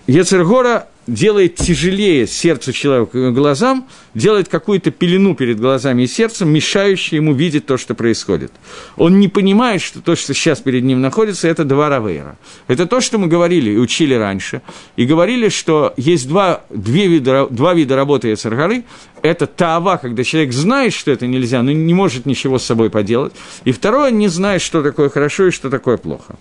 [0.06, 7.32] Ецергора делает тяжелее сердцу человека глазам, делает какую-то пелену перед глазами и сердцем, мешающую ему
[7.32, 8.52] видеть то, что происходит.
[8.96, 12.36] Он не понимает, что то, что сейчас перед ним находится, это два равейра.
[12.68, 14.62] Это то, что мы говорили и учили раньше.
[14.96, 18.84] И говорили, что есть два, две вида, два вида работы Яцергары.
[19.22, 23.32] Это таава, когда человек знает, что это нельзя, но не может ничего с собой поделать.
[23.64, 26.36] И второе, не знает, что такое хорошо и что такое плохо.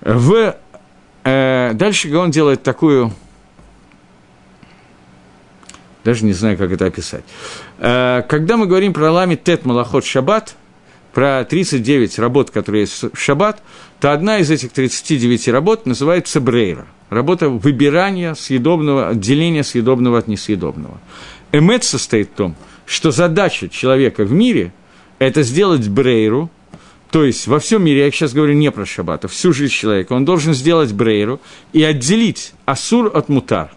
[0.00, 0.71] В Э,
[1.24, 3.12] дальше он делает такую...
[6.04, 7.22] Даже не знаю, как это описать.
[7.78, 10.56] Э, когда мы говорим про лами Тет Малахот Шаббат,
[11.12, 13.62] про 39 работ, которые есть в Шаббат,
[14.00, 16.86] то одна из этих 39 работ называется Брейра.
[17.08, 20.98] Работа выбирания съедобного, отделения съедобного от несъедобного.
[21.52, 24.72] Эмет состоит в том, что задача человека в мире–
[25.20, 26.50] это сделать Брейру–
[27.12, 30.14] то есть во всем мире, я сейчас говорю не про шаббат, а всю жизнь человека,
[30.14, 31.42] он должен сделать брейру
[31.74, 33.70] и отделить асур от мутар.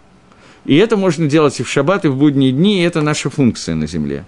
[0.64, 3.74] И это можно делать и в шаббат, и в будние дни, и это наша функция
[3.74, 4.24] на земле.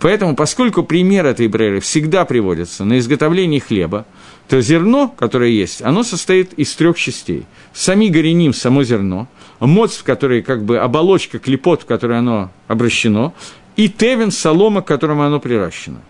[0.00, 4.04] Поэтому, поскольку пример этой брейры всегда приводится на изготовление хлеба,
[4.48, 7.46] то зерно, которое есть, оно состоит из трех частей.
[7.72, 9.28] Сами гореним, само зерно,
[9.60, 13.32] моц, в которой как бы оболочка, клепот, в которой оно обращено,
[13.76, 16.02] и тевен, солома, к которому оно приращено.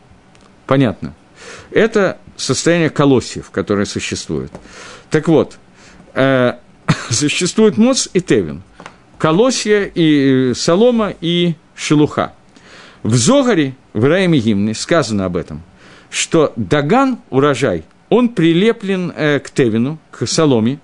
[0.67, 1.15] Понятно?
[1.71, 4.53] Это состояние колосьев, которое существует.
[5.11, 5.59] Так вот,
[6.15, 6.55] э,
[7.11, 8.63] существует моц и тевин,
[9.19, 12.35] колосья и э, солома и шелуха.
[13.03, 15.63] В Зогаре, в Раиме Гимне, сказано об этом,
[16.11, 20.79] что Даган, урожай, он прилеплен э, к тевину, к соломе,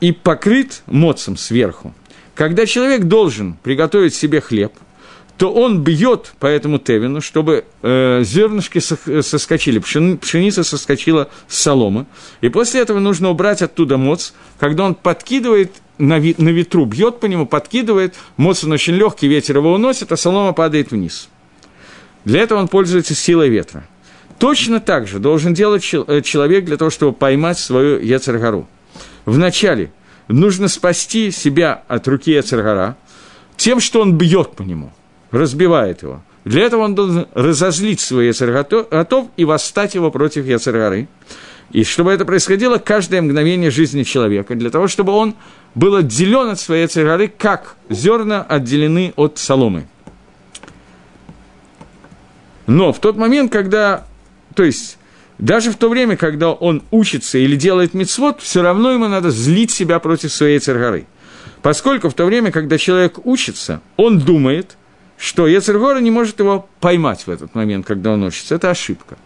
[0.00, 1.94] и покрыт моцем сверху.
[2.34, 4.72] Когда человек должен приготовить себе хлеб–
[5.40, 12.04] то он бьет по этому тевину, чтобы э, зернышки соскочили, пшеница соскочила с соломы.
[12.42, 14.32] И после этого нужно убрать оттуда моц.
[14.58, 19.28] Когда он подкидывает на, ви, на ветру, бьет по нему, подкидывает, моц он очень легкий,
[19.28, 21.30] ветер его уносит, а солома падает вниз.
[22.26, 23.88] Для этого он пользуется силой ветра.
[24.38, 28.68] Точно так же должен делать э, человек для того, чтобы поймать свою Ецаргару.
[29.24, 29.90] Вначале
[30.28, 32.98] нужно спасти себя от руки Ецаргара
[33.56, 34.92] тем, что он бьет по нему–
[35.30, 36.22] разбивает его.
[36.44, 41.08] Для этого он должен разозлить свой Яцерготов и восстать его против Яцергары.
[41.70, 45.34] И чтобы это происходило каждое мгновение жизни человека, для того, чтобы он
[45.74, 49.86] был отделен от своей Яцергары, как зерна отделены от соломы.
[52.66, 54.06] Но в тот момент, когда,
[54.54, 54.96] то есть,
[55.40, 59.70] Даже в то время, когда он учится или делает мицвод, все равно ему надо злить
[59.70, 61.06] себя против своей царгоры.
[61.62, 64.76] Поскольку в то время, когда человек учится, он думает,
[65.20, 68.54] что Ецергора не может его поймать в этот момент, когда он учится.
[68.54, 69.18] Это ошибка.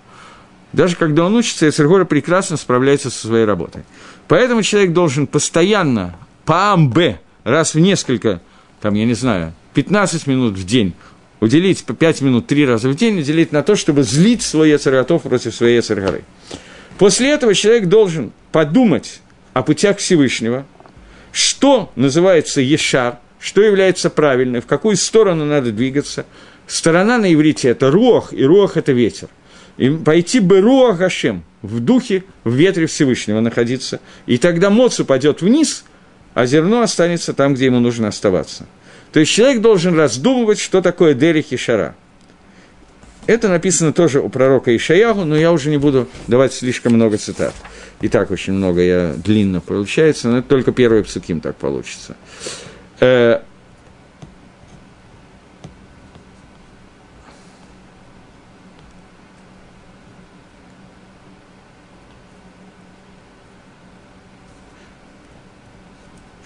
[0.73, 3.85] Даже когда он учится, Ецергора прекрасно справляется со своей работой.
[4.27, 6.99] Поэтому человек должен постоянно по АМБ,
[7.45, 8.43] раз в несколько,
[8.81, 10.95] там, я не знаю, 15 минут в день
[11.39, 15.23] уделить по 5 минут 3 раза в день, уделить на то, чтобы злить свой Ецерготов
[15.23, 16.25] против своей Ецергоры.
[16.99, 19.21] После этого человек должен подумать
[19.53, 20.67] о путях Всевышнего,
[21.31, 26.25] что называется Ешар, что является правильной, в какую сторону надо двигаться.
[26.67, 29.29] Сторона на иврите– это руах, и руах– это ветер.
[29.77, 34.01] И пойти бы руах Гашем, в духе, в ветре Всевышнего находиться.
[34.25, 35.85] И тогда моц упадет вниз,
[36.33, 38.65] а зерно останется там, где ему нужно оставаться.
[39.13, 41.95] То есть человек должен раздумывать, что такое Дерих и Шара.
[43.27, 47.55] Это написано тоже у пророка Ишаягу, но я уже не буду давать слишком много цитат.
[48.01, 52.17] И так очень много я длинно получается, но это только первый псуким так получится.
[53.05, 53.41] Э,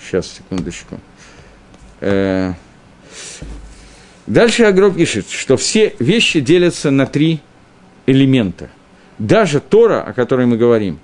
[0.00, 0.98] Сейчас, секундочку.
[2.00, 2.54] Э,
[4.26, 7.40] дальше Агро пишет, что все вещи делятся на три
[8.06, 8.70] элемента.
[9.18, 10.98] Даже Тора, о которой мы говорим,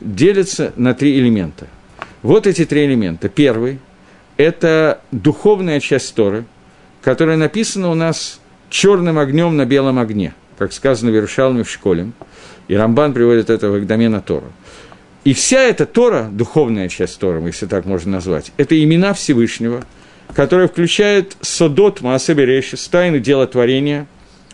[0.00, 1.66] делится на три элемента.
[2.22, 3.28] Вот эти три элемента.
[3.28, 3.80] Первый–
[4.40, 6.44] это духовная часть Торы,
[7.02, 12.12] которая написана у нас черным огнем на белом огне, как сказано в в школе.
[12.68, 14.52] И Рамбан приводит это в Агдамена Тору.
[15.24, 19.84] И вся эта Тора, духовная часть Тора, если так можно назвать, это имена Всевышнего–
[20.34, 24.06] которая включает Содот Маасе Берешис, тайны дела творения,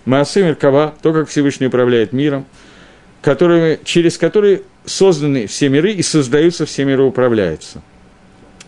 [0.05, 2.47] Маасе Меркава, то, как Всевышний управляет миром,
[3.22, 7.82] которые, через которые созданы все миры и создаются все миры, управляются.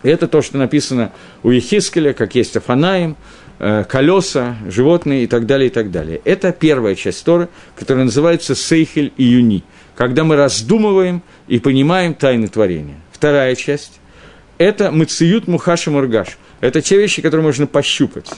[0.03, 1.11] Это то, что написано
[1.43, 3.17] у Ехискеля, как есть Афанаим,
[3.59, 6.21] э, колеса, животные и так далее, и так далее.
[6.23, 9.63] Это первая часть Торы, которая называется Сейхель и Юни,
[9.95, 12.97] когда мы раздумываем и понимаем тайны творения.
[13.11, 13.99] Вторая часть–
[14.57, 18.29] это Мациют Мухаша Мургаш– это те вещи, которые можно пощупать.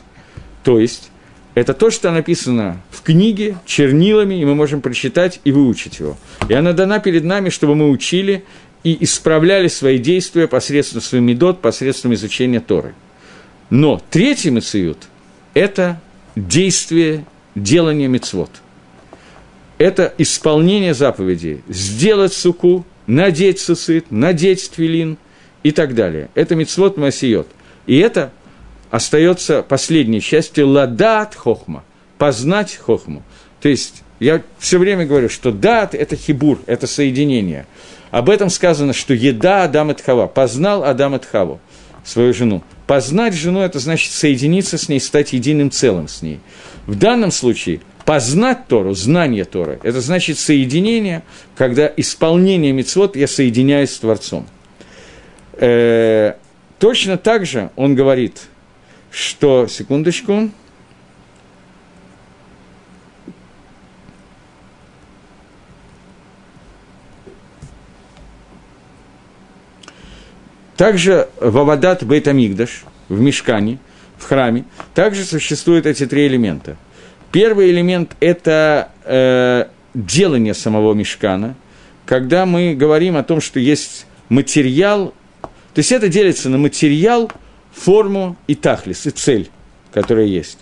[0.64, 1.12] То есть,
[1.54, 6.18] это то, что написано в книге чернилами, и мы можем прочитать и выучить его.
[6.48, 8.46] И она дана перед нами, чтобы мы учили
[8.84, 12.94] и исправляли свои действия посредством своих медот, посредством изучения Торы.
[13.70, 14.98] Но третий мациют–
[15.54, 16.02] это
[16.36, 17.26] действие
[17.56, 18.50] делания мецвод.
[19.78, 21.62] Это исполнение заповедей.
[21.68, 25.18] Сделать суку, надеть сусыт, надеть твилин
[25.64, 26.30] и так далее.
[26.36, 27.48] Это мецвод масиот–
[27.86, 28.32] и это
[28.90, 31.84] остается последней частью ладат хохма,
[32.18, 33.24] познать хохму.
[33.62, 37.66] То есть я все время говорю, что дат– это хибур, это соединение.
[38.12, 41.60] Об этом сказано, что еда Адам и Тхава, познал Адам и Тхаву,
[42.04, 42.64] свою жену.
[42.88, 46.40] Познать жену– это значит соединиться с ней, стать единым целым с ней.
[46.86, 51.24] В данном случае познать Тору, знание Торы– это значит соединение,
[51.56, 54.46] когда исполнение мецвод я соединяюсь с Творцом.
[55.54, 56.34] Э,
[56.82, 58.42] Точно так же он говорит,
[59.12, 60.50] что, секундочку,
[70.78, 73.80] Также в Авадат Бейтамигдаш, в Мешкане,
[74.18, 76.78] в храме, также существуют эти три элемента.
[77.32, 81.56] Первый элемент– это э, делание самого Мешкана,
[82.06, 85.14] когда мы говорим о том, что есть материал
[85.74, 87.32] то есть это делится на материал,
[87.74, 89.50] форму и тахлис, и цель,
[89.94, 90.60] которая есть.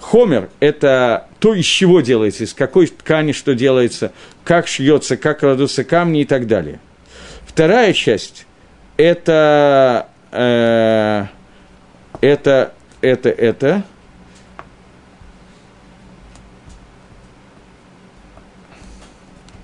[0.00, 4.12] Хомер– это то, из чего делается, из какой ткани что делается,
[4.44, 6.80] как шьется, как кладутся камни и так далее.
[7.46, 8.46] Вторая часть–
[9.00, 11.26] это, э,
[12.20, 13.84] это, это, это,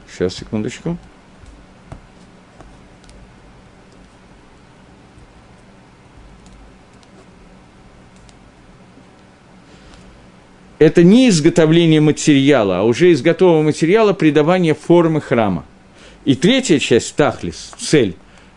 [0.09, 0.97] Сейчас, секундочку.
[10.79, 15.65] это не изготовление материала, а уже из готового материала придавание формы храма.
[16.25, 18.17] И третья часть, тахлис, цель,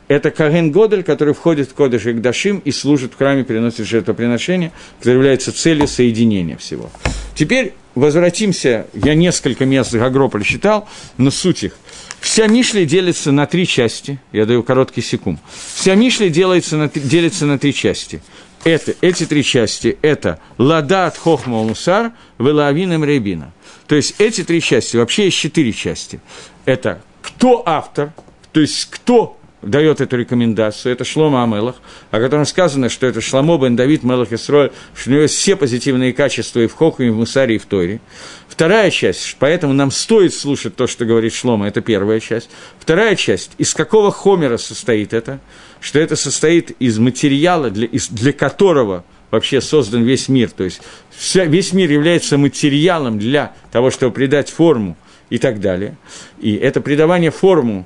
[0.09, 4.73] это Каген Годель, который входит в Кодыш и Гдашим и служит в храме, приносит жертвоприношение,
[4.97, 6.89] которое является целью соединения всего.
[7.35, 11.77] Теперь возвратимся, я несколько мест Гагропа считал, но суть их.
[12.19, 15.39] Вся Мишли делится на три части, я даю короткий секунд.
[15.73, 18.21] Вся Мишли делится на, делится на три части
[18.63, 23.53] это, эти три части– это ладат хохма мусар велавином рейбина.
[23.87, 26.19] То есть эти три части, вообще есть четыре части.
[26.65, 28.13] Это кто автор,
[28.51, 31.75] то есть кто дает эту рекомендацию, это Шлома Амелах,
[32.11, 36.13] о котором сказано, что это Шламо бен Давид Мелах Исроль, что у него все позитивные
[36.13, 37.99] качества и в Хоху, и в Мусаре, и в Торе.
[38.47, 42.49] Вторая часть, поэтому нам стоит слушать то, что говорит Шлома, это первая часть.
[42.79, 45.39] Вторая часть, из какого хомера состоит это,
[45.81, 50.81] что это состоит из материала, для, из, для которого вообще создан весь мир, то есть
[51.11, 54.97] вся, весь мир является материалом для того, чтобы придать форму
[55.29, 55.97] и так далее.
[56.39, 57.85] И это придавание форму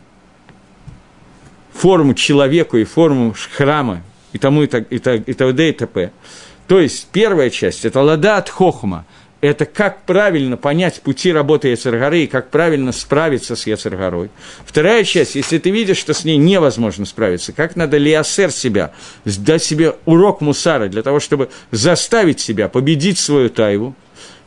[1.84, 5.70] форму человеку и форму храма и тому и так и так и т.д.
[5.70, 6.12] и т.п.
[6.66, 9.06] То есть первая часть– это лада от хохма,
[9.42, 14.30] это как правильно понять пути работы Яцергары и как правильно справиться с Яцергорой.
[14.66, 18.94] Вторая часть, если ты видишь, что с ней невозможно справиться, как надо лиасер себя,
[19.26, 23.94] дать себе урок мусара для того, чтобы заставить себя победить свою тайву,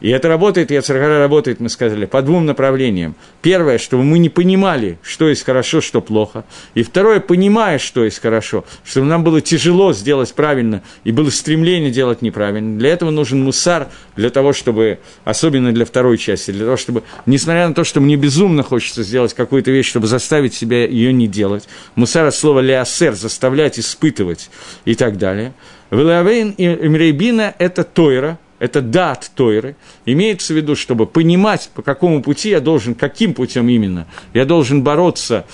[0.01, 3.15] и это работает, и Ацаргара работает, мы сказали, по двум направлениям.
[3.41, 6.45] Первое, чтобы мы не понимали, что есть хорошо, что плохо.
[6.75, 11.91] И второе, понимая, что есть хорошо, чтобы нам было тяжело сделать правильно, и было стремление
[11.91, 12.79] делать неправильно.
[12.79, 17.67] Для этого нужен мусар, для того, чтобы, особенно для второй части, для того, чтобы, несмотря
[17.67, 21.69] на то, что мне безумно хочется сделать какую-то вещь, чтобы заставить себя ее не делать,
[21.95, 24.51] мусар от слова «леосер»– заставлять, испытывать
[24.85, 25.55] и так далее.
[25.91, 32.23] Велавейн и Мрейбина– это Тойра– это дат Тойры, имеется в виду, чтобы понимать, по какому
[32.23, 35.45] пути я должен, каким путем именно, я должен бороться,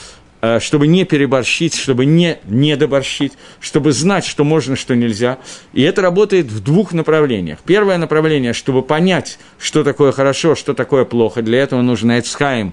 [0.40, 5.38] э, чтобы не переборщить, чтобы не недоборщить, чтобы знать, что можно, что нельзя.
[5.72, 7.58] И это работает в двух направлениях.
[7.64, 11.42] Первое направление, чтобы понять, что такое хорошо, что такое плохо.
[11.42, 12.72] Для этого нужно Эцхайм,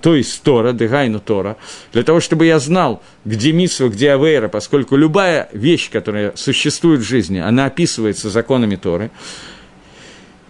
[0.00, 1.56] то есть Тора, Дегайну Тора,
[1.92, 7.04] для того, чтобы я знал, где Митсва, где Авейра, поскольку любая вещь, которая существует в
[7.04, 9.10] жизни, она описывается законами Торы.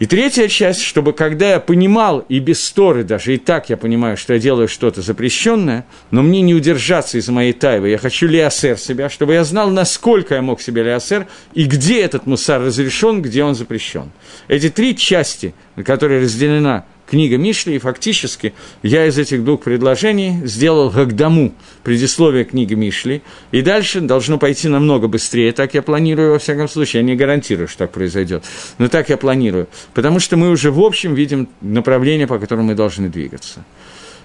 [0.01, 4.16] И третья часть, чтобы когда я понимал, и без Торы даже, и так я понимаю,
[4.16, 8.76] что я делаю что-то запрещенное, но мне не удержаться из моей тайвы, я хочу лиасер
[8.76, 13.45] себя, чтобы я знал, насколько я мог себе лиасер, и где этот мусар разрешен, где
[13.45, 14.11] он запрещен.
[14.49, 20.90] Эти три части, которые разделена книга Мишли, и фактически я из этих двух предложений сделал
[20.90, 26.68] Гагдаму, предисловие книги Мишли, и дальше должно пойти намного быстрее, так я планирую, во всяком
[26.68, 28.44] случае, я не гарантирую, что так произойдет,
[28.78, 32.74] но так я планирую, потому что мы уже в общем видим направление, по которому мы
[32.74, 33.64] должны двигаться.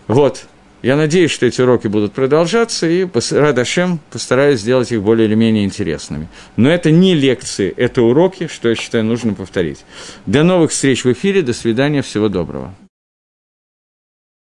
[0.08, 0.46] Вот,
[0.82, 5.66] я надеюсь, что эти уроки будут продолжаться, и Радашем постараюсь сделать их более или менее
[5.66, 6.28] интересными.
[6.56, 9.86] Но это не лекции, это уроки, что я считаю нужно повторить.
[10.26, 12.74] До новых встреч в эфире, до свидания, всего доброго.